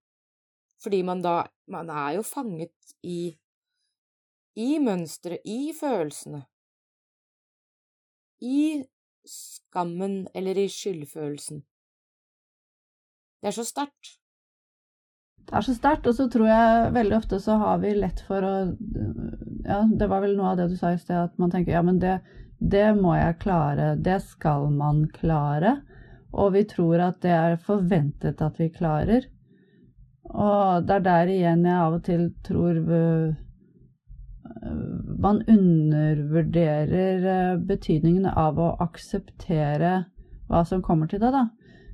Fordi 0.84 1.04
man 1.04 1.22
da 1.24 1.44
Man 1.68 1.90
er 1.90 2.18
jo 2.18 2.24
fanget 2.28 2.96
i 3.08 3.38
i 4.56 4.80
mønsteret, 4.80 5.42
i 5.46 5.74
følelsene. 5.74 6.44
I 8.42 8.84
skammen 9.26 10.28
eller 10.36 10.60
i 10.60 10.68
skyldfølelsen. 10.70 11.64
Det 13.42 13.50
er 13.50 13.56
så 13.56 13.66
sterkt. 13.66 14.12
Det 15.44 15.58
er 15.58 15.66
så 15.66 15.74
sterkt, 15.76 16.08
og 16.08 16.16
så 16.16 16.28
tror 16.32 16.48
jeg 16.48 16.92
veldig 16.96 17.18
ofte 17.18 17.40
så 17.44 17.58
har 17.60 17.82
vi 17.82 17.96
lett 17.98 18.22
for 18.28 18.46
å 18.46 18.54
Ja, 19.64 19.80
det 19.88 20.10
var 20.12 20.20
vel 20.20 20.36
noe 20.36 20.52
av 20.52 20.58
det 20.60 20.70
du 20.74 20.76
sa 20.76 20.92
i 20.92 21.00
sted, 21.00 21.16
at 21.16 21.38
man 21.40 21.52
tenker 21.52 21.72
ja, 21.72 21.82
men 21.82 22.00
det, 22.00 22.18
det 22.60 22.90
må 22.98 23.14
jeg 23.16 23.40
klare, 23.40 23.94
det 23.96 24.18
skal 24.26 24.68
man 24.76 25.06
klare 25.16 25.78
og 26.34 26.54
vi 26.56 26.66
tror 26.70 27.06
at 27.06 27.22
det 27.24 27.32
er 27.32 27.62
forventet 27.62 28.42
at 28.42 28.60
vi 28.60 28.72
klarer. 28.74 29.30
Og 30.34 30.86
det 30.88 30.98
er 30.98 31.08
der 31.08 31.32
igjen 31.32 31.66
jeg 31.68 31.80
av 31.80 31.98
og 31.98 32.06
til 32.08 32.30
tror 32.46 32.80
man 35.24 35.44
undervurderer 35.48 37.26
eh, 37.26 37.58
betydningen 37.60 38.26
av 38.26 38.60
å 38.60 38.74
akseptere 38.84 39.94
hva 40.52 40.64
som 40.68 40.84
kommer 40.84 41.10
til 41.10 41.22
deg, 41.24 41.36
da. 41.36 41.44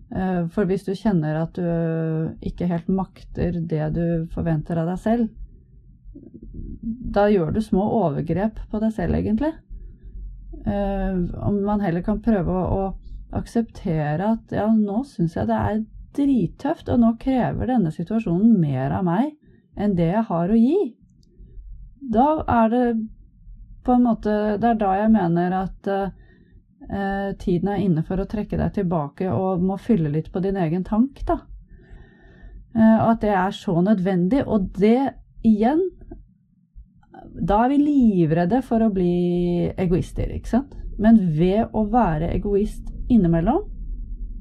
Eh, 0.10 0.42
for 0.54 0.70
hvis 0.70 0.86
du 0.88 0.96
kjenner 0.98 1.44
at 1.44 1.58
du 1.58 2.40
ikke 2.46 2.70
helt 2.70 2.90
makter 2.90 3.60
det 3.60 3.92
du 3.96 4.06
forventer 4.34 4.82
av 4.82 4.90
deg 4.92 5.02
selv, 5.04 5.30
da 7.16 7.28
gjør 7.30 7.54
du 7.54 7.62
små 7.62 7.86
overgrep 8.00 8.64
på 8.72 8.82
deg 8.82 8.96
selv, 8.96 9.20
egentlig. 9.20 9.54
Eh, 10.66 11.20
om 11.46 11.62
man 11.66 11.86
heller 11.86 12.06
kan 12.06 12.22
prøve 12.26 12.54
å 12.54 12.82
akseptere 13.36 14.34
at 14.34 14.54
ja, 14.56 14.68
nå 14.74 15.04
syns 15.08 15.36
jeg 15.38 15.50
det 15.50 15.58
er 15.58 15.84
drittøft, 16.18 16.90
og 16.90 17.02
nå 17.04 17.14
krever 17.22 17.70
denne 17.70 17.92
situasjonen 17.94 18.56
mer 18.60 18.96
av 18.98 19.06
meg 19.06 19.36
enn 19.80 19.96
det 19.98 20.10
jeg 20.10 20.26
har 20.30 20.50
å 20.52 20.58
gi. 20.58 20.80
Da 22.00 22.28
er 22.50 22.74
det 22.74 22.86
på 23.86 23.96
en 23.96 24.06
måte 24.06 24.34
Det 24.60 24.68
er 24.70 24.80
da 24.80 24.90
jeg 25.00 25.12
mener 25.14 25.56
at 25.56 25.88
eh, 25.90 27.30
tiden 27.40 27.70
er 27.72 27.84
inne 27.84 28.04
for 28.08 28.22
å 28.22 28.28
trekke 28.30 28.58
deg 28.60 28.74
tilbake 28.76 29.30
og 29.32 29.64
må 29.64 29.78
fylle 29.82 30.12
litt 30.14 30.32
på 30.34 30.42
din 30.44 30.60
egen 30.60 30.84
tank, 30.88 31.22
da. 31.28 31.40
Eh, 32.76 33.00
at 33.06 33.22
det 33.24 33.34
er 33.34 33.56
så 33.56 33.80
nødvendig. 33.82 34.44
Og 34.48 34.70
det 34.78 35.14
igjen 35.46 35.86
Da 37.40 37.64
er 37.64 37.70
vi 37.72 37.78
livredde 37.82 38.62
for 38.66 38.84
å 38.84 38.92
bli 38.94 39.70
egoister, 39.78 40.32
ikke 40.34 40.50
sant? 40.50 40.76
Men 41.00 41.20
ved 41.38 41.72
å 41.76 41.86
være 41.92 42.32
egoist 42.36 42.90
innimellom, 43.12 43.66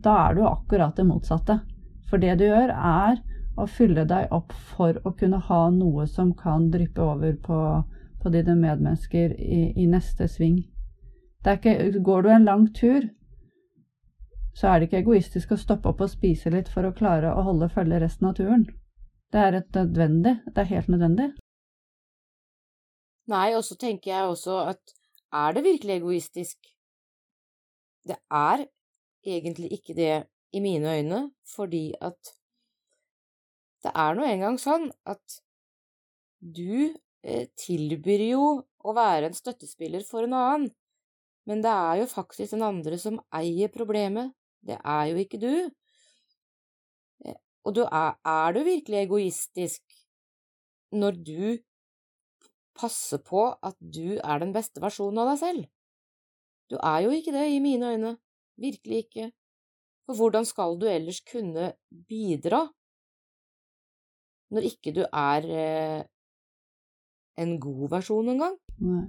da 0.04 0.14
er 0.28 0.38
du 0.38 0.44
akkurat 0.46 0.96
det 0.96 1.06
motsatte. 1.08 1.60
For 2.08 2.20
det 2.22 2.38
du 2.40 2.46
gjør, 2.46 2.72
er 2.72 3.20
å 3.58 3.66
fylle 3.66 4.04
deg 4.08 4.32
opp 4.34 4.54
for 4.76 4.98
å 5.04 5.12
kunne 5.18 5.40
ha 5.48 5.62
noe 5.74 6.06
som 6.06 6.32
kan 6.36 6.70
dryppe 6.72 7.02
over 7.02 7.34
på, 7.42 7.60
på 8.22 8.32
dine 8.34 8.54
medmennesker 8.58 9.34
i, 9.34 9.62
i 9.76 9.86
neste 9.90 10.28
sving. 10.30 10.60
Ikke, 11.48 11.74
går 12.04 12.22
du 12.22 12.28
en 12.34 12.46
lang 12.46 12.66
tur, 12.74 13.08
så 14.58 14.70
er 14.70 14.78
det 14.78 14.88
ikke 14.88 15.02
egoistisk 15.04 15.54
å 15.54 15.60
stoppe 15.60 15.90
opp 15.90 16.00
og 16.02 16.10
spise 16.10 16.50
litt 16.50 16.70
for 16.70 16.86
å 16.86 16.94
klare 16.94 17.30
å 17.34 17.44
holde 17.46 17.70
følge 17.72 18.00
resten 18.02 18.30
av 18.30 18.38
turen. 18.38 18.66
Det 19.32 19.42
er 19.42 19.60
nødvendig. 19.60 20.38
Det 20.46 20.64
er 20.64 20.72
helt 20.72 20.88
nødvendig. 20.88 21.28
Nei, 23.28 23.52
og 23.54 23.64
så 23.64 23.76
tenker 23.76 24.10
jeg 24.10 24.32
også 24.32 24.56
at 24.72 24.94
er 25.36 25.54
det 25.54 25.64
virkelig 25.66 25.98
egoistisk? 25.98 26.58
Det 28.08 28.16
er 28.32 28.64
egentlig 29.26 29.72
ikke 29.76 29.96
det 29.96 30.14
i 30.56 30.60
mine 30.64 30.96
øyne, 30.96 31.20
fordi 31.56 31.92
at 32.00 32.32
det 33.84 33.92
er 33.94 34.16
nå 34.16 34.24
engang 34.26 34.56
sånn 34.60 34.88
at 35.06 35.38
du 36.40 36.88
eh, 37.22 37.46
tilbyr 37.58 38.24
jo 38.30 38.44
å 38.78 38.94
være 38.96 39.28
en 39.28 39.36
støttespiller 39.36 40.06
for 40.06 40.26
en 40.26 40.36
annen, 40.38 40.68
men 41.48 41.62
det 41.64 41.72
er 41.72 42.02
jo 42.02 42.10
faktisk 42.10 42.56
den 42.56 42.66
andre 42.66 42.98
som 43.00 43.20
eier 43.34 43.70
problemet, 43.72 44.34
det 44.64 44.78
er 44.78 45.04
jo 45.12 45.22
ikke 45.22 45.40
du. 45.42 45.52
Eh, 47.24 47.38
og 47.64 47.78
du 47.78 47.84
er, 47.86 48.18
er 48.24 48.56
du 48.56 48.62
virkelig 48.66 49.02
egoistisk 49.04 49.82
når 50.92 51.18
du 51.24 51.42
passer 52.78 53.20
på 53.24 53.50
at 53.52 53.76
du 53.80 54.18
er 54.18 54.42
den 54.42 54.54
beste 54.54 54.82
versjonen 54.82 55.22
av 55.22 55.32
deg 55.32 55.42
selv? 55.42 55.66
Du 56.70 56.76
er 56.76 57.04
jo 57.04 57.10
ikke 57.14 57.32
det, 57.32 57.46
i 57.54 57.60
mine 57.64 57.92
øyne. 57.94 58.16
Virkelig 58.58 59.04
ikke. 59.04 59.30
For 60.06 60.16
hvordan 60.16 60.44
skal 60.44 60.76
du 60.80 60.86
ellers 60.88 61.20
kunne 61.20 61.72
bidra 62.08 62.66
når 64.50 64.64
ikke 64.70 64.94
du 64.96 65.02
er 65.04 65.44
eh, 65.44 66.02
en 67.38 67.54
god 67.60 67.88
versjon 67.90 68.28
engang. 68.34 68.56
Nei. 68.80 69.04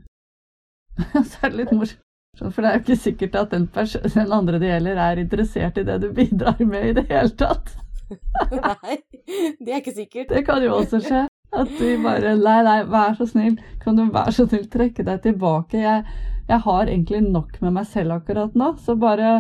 Så 1.30 1.46
er 1.46 1.54
det 1.54 1.60
litt 1.62 1.72
morsomt, 1.72 2.02
for 2.40 2.62
det 2.62 2.70
er 2.70 2.78
jo 2.78 2.84
ikke 2.84 3.00
sikkert 3.00 3.38
at 3.40 3.54
den, 3.56 3.68
den, 3.72 4.34
andre 4.36 4.60
det 4.60 4.72
gjelder, 4.74 5.00
er 5.04 5.22
interessert 5.24 5.80
i 5.80 5.86
det 5.88 6.00
du 6.04 6.10
bidrar 6.16 6.60
med 6.60 6.90
i 6.90 6.96
det 7.00 7.06
hele 7.10 7.32
tatt. 7.40 7.72
nei, 8.66 9.00
det 9.62 9.72
er 9.72 9.80
ikke 9.80 9.96
sikkert. 9.96 10.34
Det 10.34 10.44
kan 10.48 10.64
jo 10.66 10.80
også 10.82 11.02
skje. 11.06 11.28
At 11.50 11.70
du 11.80 11.86
bare 12.04 12.36
Nei, 12.38 12.60
nei, 12.66 12.82
vær 12.86 13.16
så 13.18 13.26
snill, 13.26 13.56
kan 13.82 13.98
du 13.98 14.04
være 14.14 14.34
så 14.36 14.46
snill 14.46 14.68
trekke 14.70 15.06
deg 15.06 15.24
tilbake? 15.24 15.80
Jeg, 15.82 16.04
jeg 16.50 16.66
har 16.66 16.90
egentlig 16.90 17.22
nok 17.30 17.58
med 17.62 17.76
meg 17.78 17.88
selv 17.90 18.18
akkurat 18.18 18.56
nå, 18.58 18.74
så 18.82 18.96
bare 19.00 19.32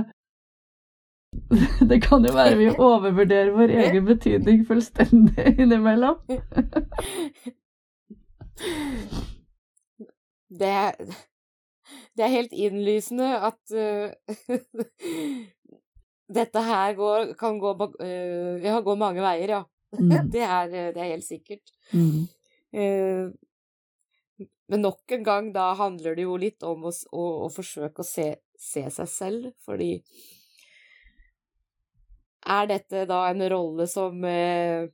Det 1.89 1.99
kan 2.01 2.25
jo 2.25 2.33
være 2.33 2.57
vi 2.57 2.69
overvurderer 2.73 3.51
vår 3.53 3.73
egen 3.83 4.05
betydning 4.05 4.63
fullstendig 4.67 5.53
innimellom. 5.61 6.17
Det, 10.49 10.73
det 12.17 12.25
er 12.25 12.33
helt 12.33 12.53
innlysende 12.53 13.29
at 13.49 13.75
uh, 13.77 14.09
dette 16.39 16.63
her 16.65 16.95
går, 16.97 17.33
kan 17.39 17.59
gå, 17.61 17.75
uh, 17.77 18.57
ja, 18.63 18.79
gå 18.81 18.95
mange 18.97 19.21
veier, 19.21 19.59
ja. 19.59 19.61
Mm. 19.97 20.09
Det, 20.29 20.41
er, 20.41 20.67
det, 20.69 20.97
er, 20.97 21.13
helt 21.13 21.25
sikkert. 21.25 21.71
Mm. 21.93 22.25
Uh, 22.73 23.29
men 24.69 24.83
nok 24.85 25.15
en 25.15 25.23
gang, 25.25 25.49
da 25.53 25.71
handler 25.77 26.17
det 26.17 26.27
jo 26.27 26.35
litt 26.37 26.63
om 26.67 26.85
å, 26.85 26.91
å, 27.11 27.23
å 27.45 27.49
forsøke 27.53 28.03
å 28.03 28.07
se, 28.07 28.27
se, 28.53 28.85
seg 28.93 29.09
selv, 29.09 29.49
fordi 29.65 29.95
er 32.49 32.69
dette 32.69 33.07
da 33.09 33.23
en 33.29 33.41
rolle 33.51 33.87
som 33.89 34.23
eh, 34.29 34.85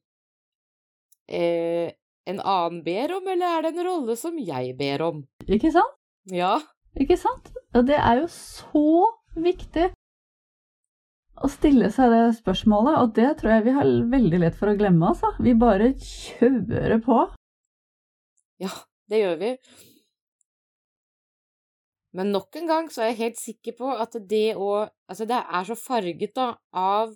eh, 1.27 1.91
en 2.25 2.39
annen 2.39 2.79
ber 2.85 3.17
om, 3.19 3.27
eller 3.35 3.51
er 3.51 3.67
det 3.67 3.73
en 3.75 3.85
rolle 3.89 4.15
som 4.19 4.39
jeg 4.39 4.73
ber 4.79 5.03
om? 5.05 5.21
Ikke 5.45 5.71
sant? 5.75 5.99
Ja. 6.31 6.55
Ikke 6.95 7.19
sant? 7.19 7.51
Og 7.75 7.85
det 7.89 7.99
er 7.99 8.23
jo 8.23 8.31
så 8.31 8.87
viktig 9.35 9.91
å 11.43 11.51
stille 11.51 11.91
seg 11.91 12.13
det 12.15 12.23
spørsmålet, 12.39 12.97
og 13.03 13.13
det 13.19 13.33
tror 13.41 13.57
jeg 13.57 13.67
vi 13.67 13.75
har 13.75 13.93
veldig 14.15 14.43
lett 14.45 14.57
for 14.57 14.71
å 14.71 14.79
glemme, 14.79 15.11
altså. 15.11 15.35
Vi 15.43 15.53
bare 15.59 15.91
kjører 15.99 17.01
på. 17.03 17.25
Ja, 18.63 18.71
det 19.11 19.21
gjør 19.21 19.37
vi. 19.41 19.51
Men 22.15 22.31
nok 22.31 22.55
en 22.55 22.69
gang 22.69 22.87
så 22.91 23.03
er 23.03 23.11
jeg 23.11 23.21
helt 23.21 23.41
sikker 23.41 23.75
på 23.79 23.89
at 23.91 24.15
det 24.29 24.55
å 24.55 24.85
Altså, 25.05 25.27
det 25.29 25.37
er 25.37 25.65
så 25.67 25.75
farget, 25.77 26.31
da, 26.33 26.55
av 26.73 27.11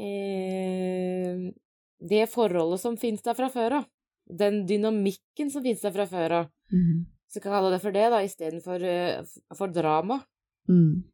eh, 0.00 1.42
det 2.00 2.22
forholdet 2.32 2.80
som 2.80 2.96
finnes 2.96 3.20
der 3.26 3.36
fra 3.36 3.50
før 3.52 3.80
av. 3.82 3.90
Den 4.24 4.62
dynamikken 4.64 5.50
som 5.52 5.60
finnes 5.66 5.84
der 5.84 5.92
fra 5.92 6.06
før 6.08 6.36
av. 6.38 6.46
Mm. 6.72 7.04
Så 7.28 7.42
kan 7.42 7.50
jeg 7.52 7.58
kalle 7.58 7.74
det 7.74 7.82
for 7.82 7.96
det, 7.96 8.06
da, 8.14 8.22
istedenfor 8.24 8.86
uh, 8.88 9.36
for 9.58 9.74
drama. 9.74 10.16
Mm. 10.70 11.04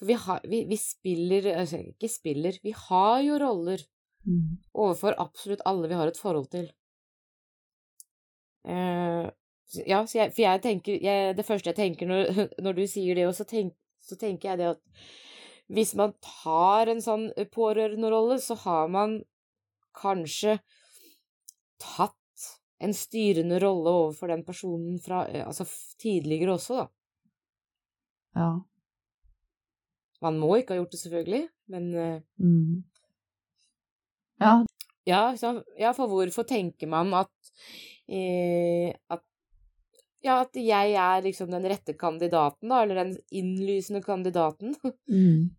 For 0.00 0.08
vi, 0.08 0.16
har, 0.16 0.40
vi, 0.48 0.62
vi, 0.70 0.78
spiller 0.80 1.50
Altså, 1.52 1.82
ikke 1.92 2.08
spiller, 2.08 2.56
vi 2.64 2.72
har 2.86 3.20
jo 3.26 3.36
roller 3.42 3.82
mm. 4.24 4.72
overfor 4.72 5.18
absolutt 5.20 5.64
alle 5.68 5.90
vi 5.92 5.98
har 6.00 6.08
et 6.08 6.20
forhold 6.20 6.48
til. 6.54 6.70
Uh, 8.66 9.30
ja, 9.86 10.02
jeg, 10.04 10.32
for 10.34 10.42
jeg 10.42 10.60
tenker 10.60 10.96
jeg, 11.00 11.32
Det 11.38 11.46
første 11.46 11.70
jeg 11.70 11.78
tenker 11.78 12.08
når, 12.10 12.40
når 12.64 12.76
du 12.76 12.84
sier 12.90 13.16
det, 13.16 13.26
så, 13.36 13.46
tenk, 13.48 13.74
så, 14.02 14.18
tenker 14.20 14.50
jeg 14.50 14.60
det 14.60 14.70
at 14.74 15.04
hvis 15.70 15.92
man 15.94 16.16
tar 16.18 16.90
en 16.90 16.98
sånn 16.98 17.28
pårørenderolle, 17.54 18.40
så 18.42 18.56
har 18.64 18.88
man 18.90 19.20
kanskje 19.94 20.56
tatt 21.78 22.16
en 22.82 22.90
styrende 22.96 23.60
rolle 23.62 23.92
overfor 24.00 24.32
den 24.32 24.42
personen 24.42 24.98
fra 24.98 25.20
Altså 25.44 25.68
tidligere 26.02 26.56
også, 26.56 26.80
da. 26.80 26.88
Ja. 28.40 28.50
Man 30.26 30.42
må 30.42 30.56
ikke 30.58 30.74
ha 30.74 30.80
gjort 30.80 30.96
det, 30.96 31.02
selvfølgelig, 31.04 31.44
men 31.70 31.86
mm. 32.42 32.82
Ja. 34.42 34.56
Ja, 35.08 35.34
ja, 35.78 35.92
for 35.96 36.10
hvorfor 36.10 36.44
tenker 36.48 36.88
man 36.90 37.14
at, 37.16 37.30
eh, 37.30 37.99
at 38.10 39.22
ja, 40.20 40.40
at 40.42 40.56
jeg 40.58 40.94
er 41.00 41.22
liksom 41.24 41.50
den 41.52 41.64
rette 41.70 41.94
kandidaten, 41.96 42.68
da, 42.68 42.82
eller 42.82 43.04
den 43.04 43.16
innlysende 43.30 44.04
kandidaten. 44.04 44.76
Mm. 45.10 45.50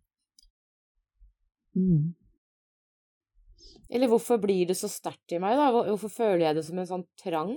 Mm. 1.72 2.12
Eller 3.88 4.08
hvorfor 4.08 4.36
blir 4.40 4.66
det 4.68 4.76
så 4.76 4.88
sterkt 4.92 5.32
i 5.32 5.38
meg, 5.40 5.56
da? 5.56 5.70
Hvorfor 5.72 6.12
føler 6.12 6.46
jeg 6.46 6.56
det 6.58 6.64
som 6.66 6.80
en 6.80 6.88
sånn 6.88 7.04
trang 7.20 7.54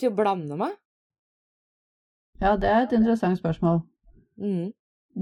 til 0.00 0.08
å 0.10 0.16
blande 0.16 0.56
meg? 0.60 0.72
Ja, 2.40 2.54
det 2.56 2.68
er 2.68 2.86
et 2.86 2.94
interessant 2.96 3.40
spørsmål. 3.40 3.82
Mm. 4.40 4.72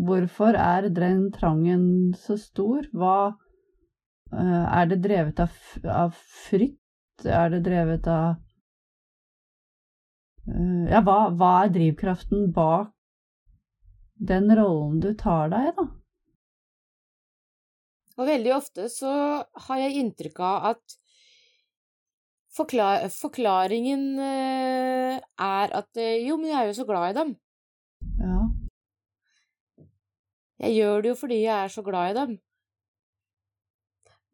Hvorfor 0.07 0.55
er 0.55 0.87
den 0.95 1.29
trangen 1.35 1.85
så 2.19 2.39
stor? 2.39 2.87
Hva 2.95 3.35
uh, 3.35 4.67
Er 4.71 4.91
det 4.91 5.03
drevet 5.03 5.43
av, 5.43 5.55
av 5.91 6.15
frykt? 6.47 6.79
Er 7.27 7.51
det 7.53 7.65
drevet 7.67 8.07
av 8.09 8.39
Eh, 10.51 10.87
ja, 10.91 11.01
hva, 11.05 11.19
hva, 11.37 11.51
er 11.65 11.75
drivkraften 11.75 12.51
bak 12.55 12.93
den 14.31 14.51
rollen 14.57 15.01
du 15.01 15.13
tar 15.17 15.51
deg, 15.53 15.71
da? 15.77 15.87
Og 18.21 18.27
veldig 18.29 18.53
ofte 18.53 18.89
så 18.93 19.13
har 19.67 19.81
jeg 19.81 20.01
inntrykk 20.03 20.41
av 20.45 20.67
at 20.75 20.97
forklar 22.53 23.07
forklaringen 23.15 24.03
eh, 24.21 25.21
er 25.21 25.77
at 25.79 26.01
eh, 26.01 26.27
jo, 26.27 26.37
men 26.41 26.51
jeg 26.51 26.59
er 26.61 26.69
jo 26.69 26.79
så 26.81 26.87
glad 26.89 27.13
i 27.13 27.19
dem. 27.21 27.35
Ja. 28.21 28.41
Jeg 30.61 30.77
gjør 30.77 31.05
det 31.05 31.13
jo 31.15 31.21
fordi 31.23 31.43
jeg 31.47 31.57
er 31.57 31.73
så 31.73 31.85
glad 31.87 32.11
i 32.11 32.19
dem. 32.19 32.35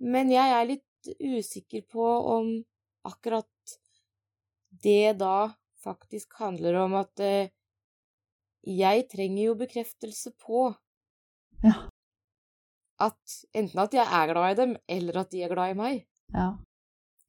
Men 0.02 0.32
jeg 0.34 0.56
er 0.56 0.70
litt 0.72 1.12
usikker 1.22 1.86
på 1.92 2.08
om 2.34 2.50
akkurat 3.06 3.76
det 4.82 5.16
da 5.20 5.52
faktisk 5.82 6.34
handler 6.40 6.80
om 6.82 6.96
at 6.98 7.22
eh, 7.22 7.52
jeg 8.66 9.06
trenger 9.12 9.42
jo 9.44 9.54
bekreftelse 9.58 10.32
på 10.42 10.66
ja. 11.62 11.86
at 13.00 13.36
enten 13.54 13.82
at 13.84 13.94
jeg 13.94 14.06
er 14.06 14.32
glad 14.32 14.52
i 14.52 14.60
dem, 14.60 14.76
eller 14.90 15.20
at 15.22 15.30
de 15.30 15.44
er 15.46 15.52
glad 15.54 15.74
i 15.74 15.78
meg. 15.78 16.00
Ja. 16.34 16.56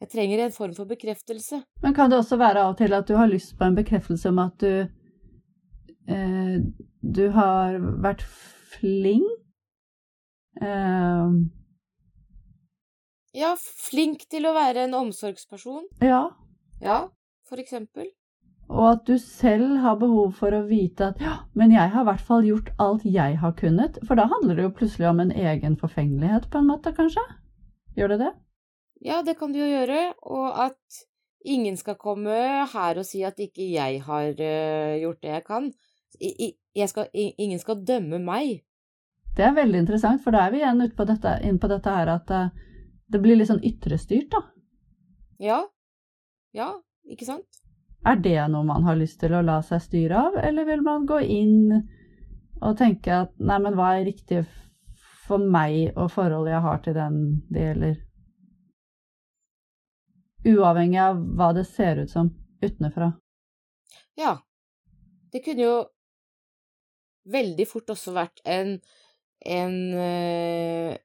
Jeg 0.02 0.12
trenger 0.14 0.44
en 0.44 0.54
form 0.54 0.74
for 0.78 0.90
bekreftelse. 0.90 1.62
Men 1.82 1.94
kan 1.98 2.10
det 2.10 2.20
også 2.20 2.38
være 2.38 2.66
av 2.66 2.74
og 2.74 2.82
til 2.82 2.94
at 2.94 3.08
du 3.10 3.16
har 3.18 3.30
lyst 3.30 3.56
på 3.58 3.66
en 3.66 3.78
bekreftelse 3.78 4.30
om 4.30 4.42
at 4.42 4.58
du 4.62 4.74
eh, 6.10 6.58
du 7.02 7.30
har 7.32 7.78
vært 8.04 8.24
flink. 8.74 9.28
Eh, 10.62 11.30
Ja, 13.38 13.54
flink 13.60 14.26
til 14.32 14.48
å 14.50 14.56
være 14.58 14.88
en 14.88 14.98
omsorgsperson. 14.98 15.86
ja. 16.02 16.28
Ja, 16.82 17.08
for 17.50 17.58
eksempel. 17.58 18.12
Og 18.68 18.84
at 18.92 19.06
du 19.08 19.16
selv 19.18 19.78
har 19.82 19.96
behov 19.98 20.36
for 20.38 20.54
å 20.54 20.66
vite 20.68 21.08
at 21.12 21.22
ja, 21.24 21.38
men 21.58 21.72
jeg 21.72 21.90
har 21.94 22.04
i 22.04 22.08
hvert 22.10 22.26
fall 22.28 22.46
gjort 22.46 22.70
alt 22.84 23.06
jeg 23.08 23.38
har 23.42 23.56
kunnet. 23.58 23.98
For 24.06 24.20
da 24.20 24.28
handler 24.28 24.60
det 24.60 24.66
jo 24.66 24.74
plutselig 24.76 25.08
om 25.10 25.22
en 25.24 25.32
egen 25.32 25.78
forfengelighet, 25.80 26.50
på 26.52 26.62
en 26.62 26.68
måte, 26.70 26.94
kanskje? 26.94 27.24
Gjør 27.98 28.14
det 28.14 28.20
det? 28.26 28.32
Ja, 29.08 29.22
det 29.24 29.38
kan 29.40 29.56
du 29.56 29.62
jo 29.62 29.70
gjøre. 29.72 30.02
Og 30.28 30.60
at 30.68 31.02
ingen 31.48 31.78
skal 31.80 31.98
komme 32.02 32.38
her 32.74 33.00
og 33.00 33.08
si 33.08 33.24
at 33.26 33.40
ikke 33.40 33.72
jeg 33.72 34.04
har 34.06 34.30
øh, 34.36 34.94
gjort 35.02 35.24
det 35.24 35.34
jeg 35.34 35.46
kan. 35.48 35.72
I, 36.22 36.54
jeg 36.76 36.90
skal, 36.90 37.10
ingen 37.14 37.60
skal 37.60 37.82
dømme 37.88 38.20
meg. 38.22 38.62
Det 39.38 39.46
er 39.46 39.58
veldig 39.58 39.86
interessant, 39.86 40.22
for 40.24 40.34
da 40.34 40.46
er 40.46 40.54
vi 40.54 40.62
igjen 40.64 40.82
ute 40.82 40.96
på 40.98 41.06
dette, 41.08 41.36
inn 41.46 41.60
på 41.62 41.70
dette 41.70 41.94
her 41.94 42.10
at 42.10 42.32
eh, 42.34 42.48
det 43.08 43.22
blir 43.24 43.38
litt 43.40 43.50
sånn 43.50 43.64
ytrestyrt, 43.66 44.30
da. 44.34 44.44
Ja. 45.40 45.62
Ja, 46.56 46.72
ikke 47.08 47.28
sant? 47.28 47.62
Er 48.08 48.20
det 48.24 48.40
noe 48.52 48.66
man 48.68 48.86
har 48.88 48.98
lyst 49.00 49.20
til 49.22 49.36
å 49.36 49.44
la 49.46 49.60
seg 49.66 49.84
styre 49.84 50.24
av, 50.30 50.38
eller 50.42 50.68
vil 50.68 50.84
man 50.86 51.08
gå 51.10 51.20
inn 51.24 51.58
og 52.58 52.78
tenke 52.80 53.14
at 53.24 53.34
nei, 53.38 53.60
men 53.62 53.78
hva 53.78 53.94
er 53.98 54.08
riktig 54.08 54.44
for 55.28 55.44
meg 55.44 55.94
og 55.98 56.12
forholdet 56.14 56.56
jeg 56.56 56.66
har 56.66 56.84
til 56.84 56.98
den 56.98 57.18
det 57.54 57.66
gjelder? 57.66 57.96
Uavhengig 60.48 61.02
av 61.04 61.20
hva 61.38 61.52
det 61.58 61.66
ser 61.68 62.04
ut 62.04 62.12
som 62.14 62.32
utenfra. 62.64 63.12
Ja. 64.18 64.38
Det 65.32 65.44
kunne 65.44 65.66
jo 65.66 65.76
veldig 67.28 67.66
fort 67.68 67.92
også 67.92 68.14
vært 68.16 68.40
en 68.48 68.78
en 69.46 69.94
øh, 69.94 70.96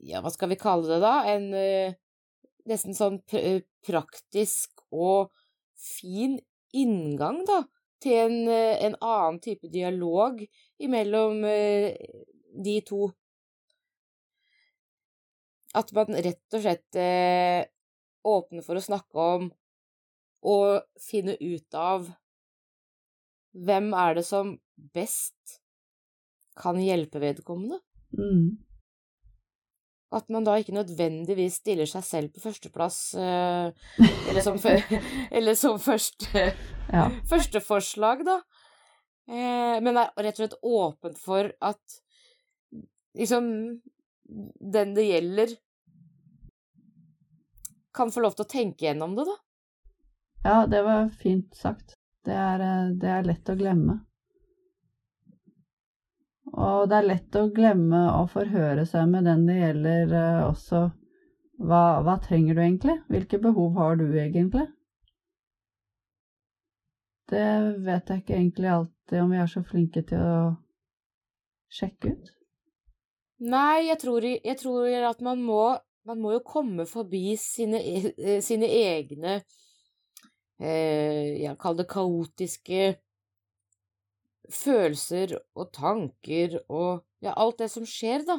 Ja, 0.00 0.22
hva 0.24 0.32
skal 0.32 0.52
vi 0.52 0.60
kalle 0.60 0.88
det 0.88 1.00
da? 1.02 1.14
En 1.28 1.50
uh, 1.52 1.92
nesten 2.70 2.96
sånn 2.96 3.20
pr 3.28 3.60
praktisk 3.84 4.82
og 4.92 5.30
fin 5.80 6.38
inngang, 6.76 7.40
da, 7.48 7.62
til 8.00 8.18
en, 8.24 8.36
uh, 8.48 8.76
en 8.80 8.96
annen 8.96 9.40
type 9.44 9.70
dialog 9.72 10.40
imellom 10.80 11.44
uh, 11.44 11.90
de 12.64 12.76
to. 12.88 13.10
At 15.76 15.92
man 15.94 16.16
rett 16.18 16.56
og 16.56 16.64
slett 16.64 16.96
åpner 18.26 18.64
for 18.66 18.74
å 18.74 18.82
snakke 18.82 19.26
om 19.36 19.44
og 20.50 20.80
finne 20.98 21.36
ut 21.38 21.76
av 21.78 22.08
hvem 23.54 23.92
er 23.94 24.16
det 24.18 24.24
som 24.26 24.56
best 24.94 25.60
kan 26.58 26.80
hjelpe 26.82 27.22
vedkommende? 27.22 27.78
Mm. 28.18 28.58
At 30.12 30.26
man 30.34 30.42
da 30.42 30.56
ikke 30.58 30.74
nødvendigvis 30.74 31.60
stiller 31.60 31.86
seg 31.86 32.02
selv 32.02 32.32
på 32.34 32.42
førsteplass, 32.42 32.96
eh, 33.14 33.70
eller 34.30 34.42
som, 34.42 34.56
eller 35.38 35.54
som 35.58 35.78
første, 35.78 36.48
Ja. 36.90 37.04
første 37.30 37.60
forslag, 37.62 38.24
da. 38.26 38.40
Eh, 39.30 39.76
men 39.78 39.94
er 40.00 40.10
rett 40.18 40.34
og 40.34 40.42
slett 40.42 40.58
åpent 40.66 41.20
for 41.22 41.52
at 41.62 42.00
liksom 43.14 43.46
den 44.74 44.94
det 44.94 45.04
gjelder, 45.06 45.54
kan 47.94 48.10
få 48.14 48.22
lov 48.22 48.34
til 48.38 48.46
å 48.46 48.50
tenke 48.50 48.86
gjennom 48.86 49.14
det, 49.18 49.24
da. 49.30 49.38
ja, 50.46 50.58
det 50.70 50.82
var 50.86 51.08
fint 51.22 51.54
sagt. 51.58 51.94
Det 52.26 52.34
er, 52.34 52.60
eh, 52.66 52.90
det 53.00 53.08
er 53.10 53.26
lett 53.30 53.48
å 53.50 53.56
glemme. 53.58 54.00
Og 56.50 56.88
det 56.90 56.96
er 56.98 57.06
lett 57.06 57.36
å 57.38 57.46
glemme 57.54 58.00
å 58.16 58.24
forhøre 58.30 58.86
seg 58.88 59.06
med 59.12 59.28
den 59.28 59.46
det 59.46 59.58
gjelder 59.60 60.14
eh, 60.18 60.42
også. 60.48 60.88
Hva, 61.60 62.00
hva 62.02 62.16
trenger 62.24 62.56
du 62.56 62.62
egentlig? 62.64 62.96
Hvilke 63.12 63.38
behov 63.42 63.76
har 63.76 63.98
du 64.00 64.06
egentlig? 64.08 64.66
Det 67.30 67.46
vet 67.84 68.10
jeg 68.10 68.22
ikke 68.22 68.36
egentlig 68.38 68.70
alltid 68.72 69.22
om 69.22 69.30
vi 69.30 69.38
er 69.38 69.50
så 69.52 69.62
flinke 69.62 70.02
til 70.08 70.24
å 70.24 70.38
sjekke 71.70 72.14
ut. 72.16 72.32
Nei, 73.40 73.86
jeg 73.86 74.00
tror, 74.02 74.26
jeg 74.26 74.56
tror 74.60 75.06
at 75.10 75.22
man 75.24 75.44
må, 75.44 75.62
man 76.08 76.18
må 76.20 76.34
jo 76.34 76.42
komme 76.44 76.88
forbi 76.88 77.36
sine, 77.40 77.78
e- 77.80 78.40
sine 78.44 78.68
egne 78.68 79.38
eh, 80.60 81.38
Jeg 81.40 81.56
kaller 81.60 81.84
det 81.84 81.92
kaotiske 81.92 82.90
følelser 84.54 85.36
og 85.56 85.70
tanker 85.76 86.58
og 86.68 87.04
ja, 87.22 87.34
alt 87.36 87.58
det 87.60 87.70
som 87.72 87.86
skjer, 87.86 88.24
da. 88.28 88.38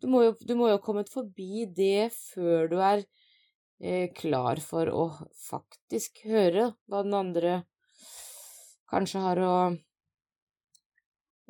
Du 0.00 0.08
må 0.08 0.22
jo, 0.24 0.34
du 0.40 0.54
må 0.56 0.70
jo 0.70 0.78
komme 0.80 1.04
forbi 1.08 1.66
det 1.76 2.10
før 2.14 2.68
du 2.70 2.78
er 2.80 3.02
eh, 3.80 4.08
klar 4.16 4.60
for 4.64 4.88
å 4.88 5.06
faktisk 5.48 6.22
høre 6.28 6.70
hva 6.88 7.02
den 7.04 7.16
andre 7.16 7.58
kanskje 8.90 9.20
har 9.22 9.40
å, 9.44 9.54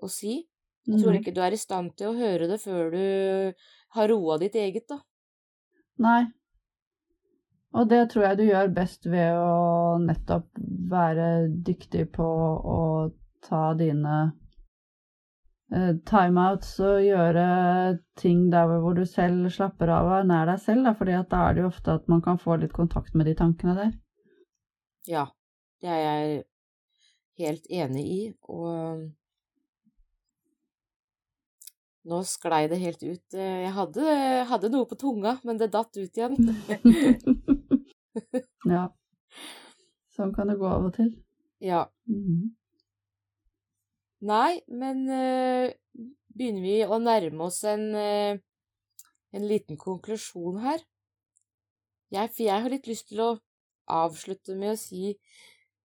å 0.02 0.08
si. 0.10 0.40
Jeg 0.88 0.98
tror 1.02 1.12
Mhm. 1.14 1.20
ikke 1.20 1.34
du 1.36 1.40
er 1.44 1.52
i 1.54 1.60
stand 1.60 1.94
til 1.96 2.10
å 2.10 2.18
høre 2.18 2.48
det 2.48 2.60
før 2.62 2.90
du 2.90 3.54
har 3.94 4.08
roa 4.08 4.38
ditt 4.38 4.54
eget, 4.58 4.88
da. 4.88 5.00
Nei. 5.98 6.32
Og 7.72 7.86
det 7.88 8.10
tror 8.10 8.24
jeg 8.24 8.38
du 8.40 8.44
gjør 8.48 8.72
best 8.74 9.06
ved 9.06 9.36
å 9.38 9.98
nettopp 10.02 10.48
være 10.90 11.26
dyktig 11.62 12.08
på 12.16 12.24
å 12.26 12.78
ta 13.46 13.62
dine 13.78 14.16
eh, 15.74 15.94
timeouts 16.08 16.72
og 16.84 17.00
gjøre 17.04 17.46
ting 18.20 18.48
der 18.52 18.70
hvor 18.82 18.96
du 18.98 19.04
selv 19.08 19.48
slapper 19.54 19.92
av 19.94 20.10
og 20.10 20.16
er 20.18 20.28
nær 20.30 20.50
deg 20.52 20.62
selv, 20.64 20.84
da, 20.88 20.94
fordi 20.98 21.16
at 21.18 21.30
da 21.32 21.44
er 21.46 21.56
det 21.56 21.64
jo 21.64 21.70
ofte 21.72 21.96
at 22.00 22.10
man 22.12 22.22
kan 22.24 22.40
få 22.40 22.58
litt 22.60 22.74
kontakt 22.76 23.16
med 23.16 23.30
de 23.30 23.36
tankene 23.38 23.76
der. 23.78 23.94
Ja, 25.08 25.24
det 25.80 25.94
er 25.94 26.02
jeg 26.04 26.42
helt 27.40 27.70
enig 27.72 28.04
i, 28.04 28.20
og 28.52 29.08
nå 32.10 32.22
sklei 32.28 32.64
det 32.68 32.80
helt 32.80 33.02
ut. 33.04 33.36
Jeg 33.36 33.72
hadde, 33.76 34.14
hadde 34.48 34.72
noe 34.72 34.88
på 34.88 34.98
tunga, 35.00 35.38
men 35.44 35.60
det 35.60 35.72
datt 35.72 35.96
ut 35.96 36.20
igjen. 36.20 36.36
ja. 38.74 38.86
Sånn 40.16 40.32
kan 40.36 40.50
det 40.50 40.58
gå 40.60 40.68
av 40.68 40.88
og 40.88 40.96
til. 40.96 41.12
Ja. 41.64 41.84
Mhm. 42.10 42.56
Nei, 44.20 44.60
men 44.68 45.06
eh, 45.08 45.72
begynner 46.36 46.64
vi 46.64 46.76
å 46.84 46.98
nærme 47.00 47.46
oss 47.46 47.62
en, 47.68 47.86
eh, 47.96 48.40
en 49.32 49.46
liten 49.48 49.80
konklusjon 49.80 50.60
her? 50.60 50.82
Jeg, 52.12 52.32
for 52.34 52.44
jeg 52.44 52.64
har 52.64 52.72
litt 52.72 52.90
lyst 52.90 53.08
til 53.08 53.22
å 53.24 53.30
avslutte 53.90 54.56
med 54.58 54.74
å 54.74 54.78
si, 54.78 55.14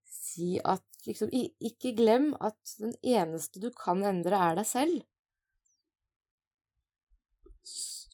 si 0.04 0.58
at 0.60 0.84
liksom, 1.08 1.32
ikke 1.32 1.94
glem 1.96 2.34
at 2.44 2.76
den 2.82 2.96
eneste 3.06 3.62
du 3.64 3.70
kan 3.72 4.04
endre, 4.04 4.36
er 4.36 4.60
deg 4.60 4.68
selv. 4.68 5.06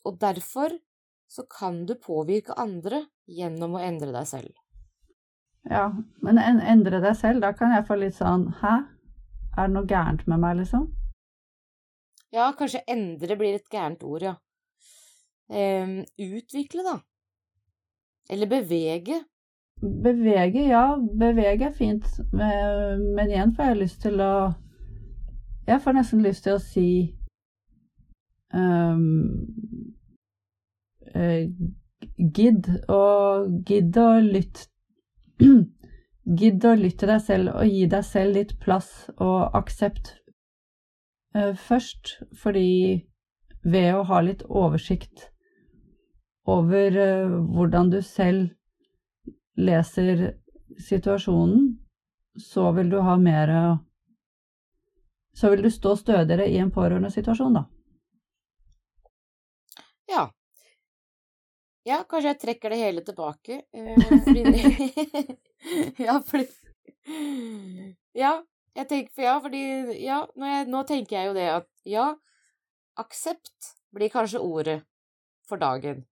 Og 0.06 0.18
derfor 0.22 0.78
så 1.32 1.48
kan 1.50 1.86
du 1.88 1.96
påvirke 1.96 2.54
andre 2.60 3.06
gjennom 3.26 3.78
å 3.78 3.84
endre 3.84 4.12
deg 4.14 4.28
selv. 4.28 4.54
Ja, 5.70 5.92
men 6.26 6.42
endre 6.42 7.00
deg 7.02 7.16
selv, 7.18 7.42
da 7.42 7.54
kan 7.58 7.74
jeg 7.74 7.86
få 7.88 7.98
litt 8.02 8.18
sånn 8.18 8.50
Hæ? 8.62 8.82
Er 9.58 9.68
det 9.68 9.76
noe 9.76 9.88
gærent 9.88 10.28
med 10.32 10.40
meg, 10.40 10.58
liksom? 10.62 10.88
Ja, 12.32 12.52
kanskje 12.58 12.84
endre 12.88 13.36
blir 13.36 13.58
et 13.58 13.70
gærent 13.72 14.04
ord, 14.08 14.24
ja. 14.24 14.36
Um, 15.52 15.98
utvikle, 16.16 16.86
da. 16.88 16.96
Eller 18.32 18.48
bevege. 18.48 19.18
Bevege, 19.82 20.68
ja, 20.70 20.96
bevege 21.20 21.66
er 21.66 21.74
fint, 21.76 22.06
men 22.32 23.08
men 23.16 23.30
igjen 23.30 23.56
får 23.56 23.72
jeg 23.72 23.80
lyst 23.82 24.02
til 24.02 24.22
å 24.22 24.54
Jeg 25.68 25.82
får 25.82 25.96
nesten 25.98 26.24
lyst 26.24 26.44
til 26.44 26.56
å 26.56 26.62
si 26.62 26.88
um, 28.54 29.02
uh, 31.16 31.44
Gidd 32.18 32.70
og 32.88 33.52
gidd 33.68 33.98
å 33.98 34.10
lytte 34.22 34.70
Gidd 36.26 36.66
å 36.66 36.76
lytte 36.78 37.08
deg 37.10 37.22
selv 37.26 37.56
og 37.56 37.66
gi 37.66 37.86
deg 37.90 38.04
selv 38.06 38.38
litt 38.38 38.54
plass 38.62 38.90
og 39.18 39.56
aksept 39.58 40.14
eh, 41.34 41.56
først, 41.58 42.20
fordi 42.38 43.08
ved 43.64 43.96
å 43.96 44.04
ha 44.10 44.22
litt 44.22 44.44
oversikt 44.46 45.32
over 46.46 46.98
eh, 46.98 47.38
hvordan 47.56 47.90
du 47.90 48.02
selv 48.06 48.52
leser 49.58 50.36
situasjonen, 50.78 51.72
så 52.38 52.70
vil 52.78 52.90
du 52.90 53.02
ha 53.02 53.18
mer 53.18 53.80
Så 55.34 55.50
vil 55.50 55.62
du 55.64 55.70
stå 55.72 55.96
stødigere 55.96 56.46
i 56.50 56.58
en 56.60 56.72
pårørendesituasjon, 56.72 57.54
da. 57.56 57.64
Ja. 60.12 60.26
Ja, 61.88 62.04
kanskje 62.06 62.30
jeg 62.30 62.40
trekker 62.44 62.74
det 62.74 62.78
hele 62.82 63.02
tilbake. 63.06 63.64
eh, 63.74 63.98
Ja, 66.06 66.20
fordi 66.22 66.48
Ja, 68.14 68.42
Jeg 68.76 68.88
tenker, 68.88 69.12
for 69.16 69.26
ja, 69.26 69.40
fordi 69.44 69.62
Ja, 70.04 70.20
jeg, 70.38 70.68
nå 70.72 70.84
tenker 70.88 71.18
jeg 71.18 71.28
jo 71.28 71.34
det 71.36 71.48
at 71.50 71.68
ja, 71.86 72.14
aksept 73.02 73.74
blir 73.92 74.10
kanskje 74.14 74.40
ordet 74.40 74.78
for 75.50 75.60
dagen. 75.60 76.06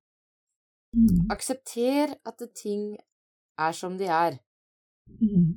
Mm. 0.92 1.30
Aksepter 1.32 2.18
at 2.26 2.44
ting 2.58 2.98
er 3.60 3.72
som 3.78 3.96
de 3.98 4.10
er. 4.10 4.40
Mm. 5.22 5.54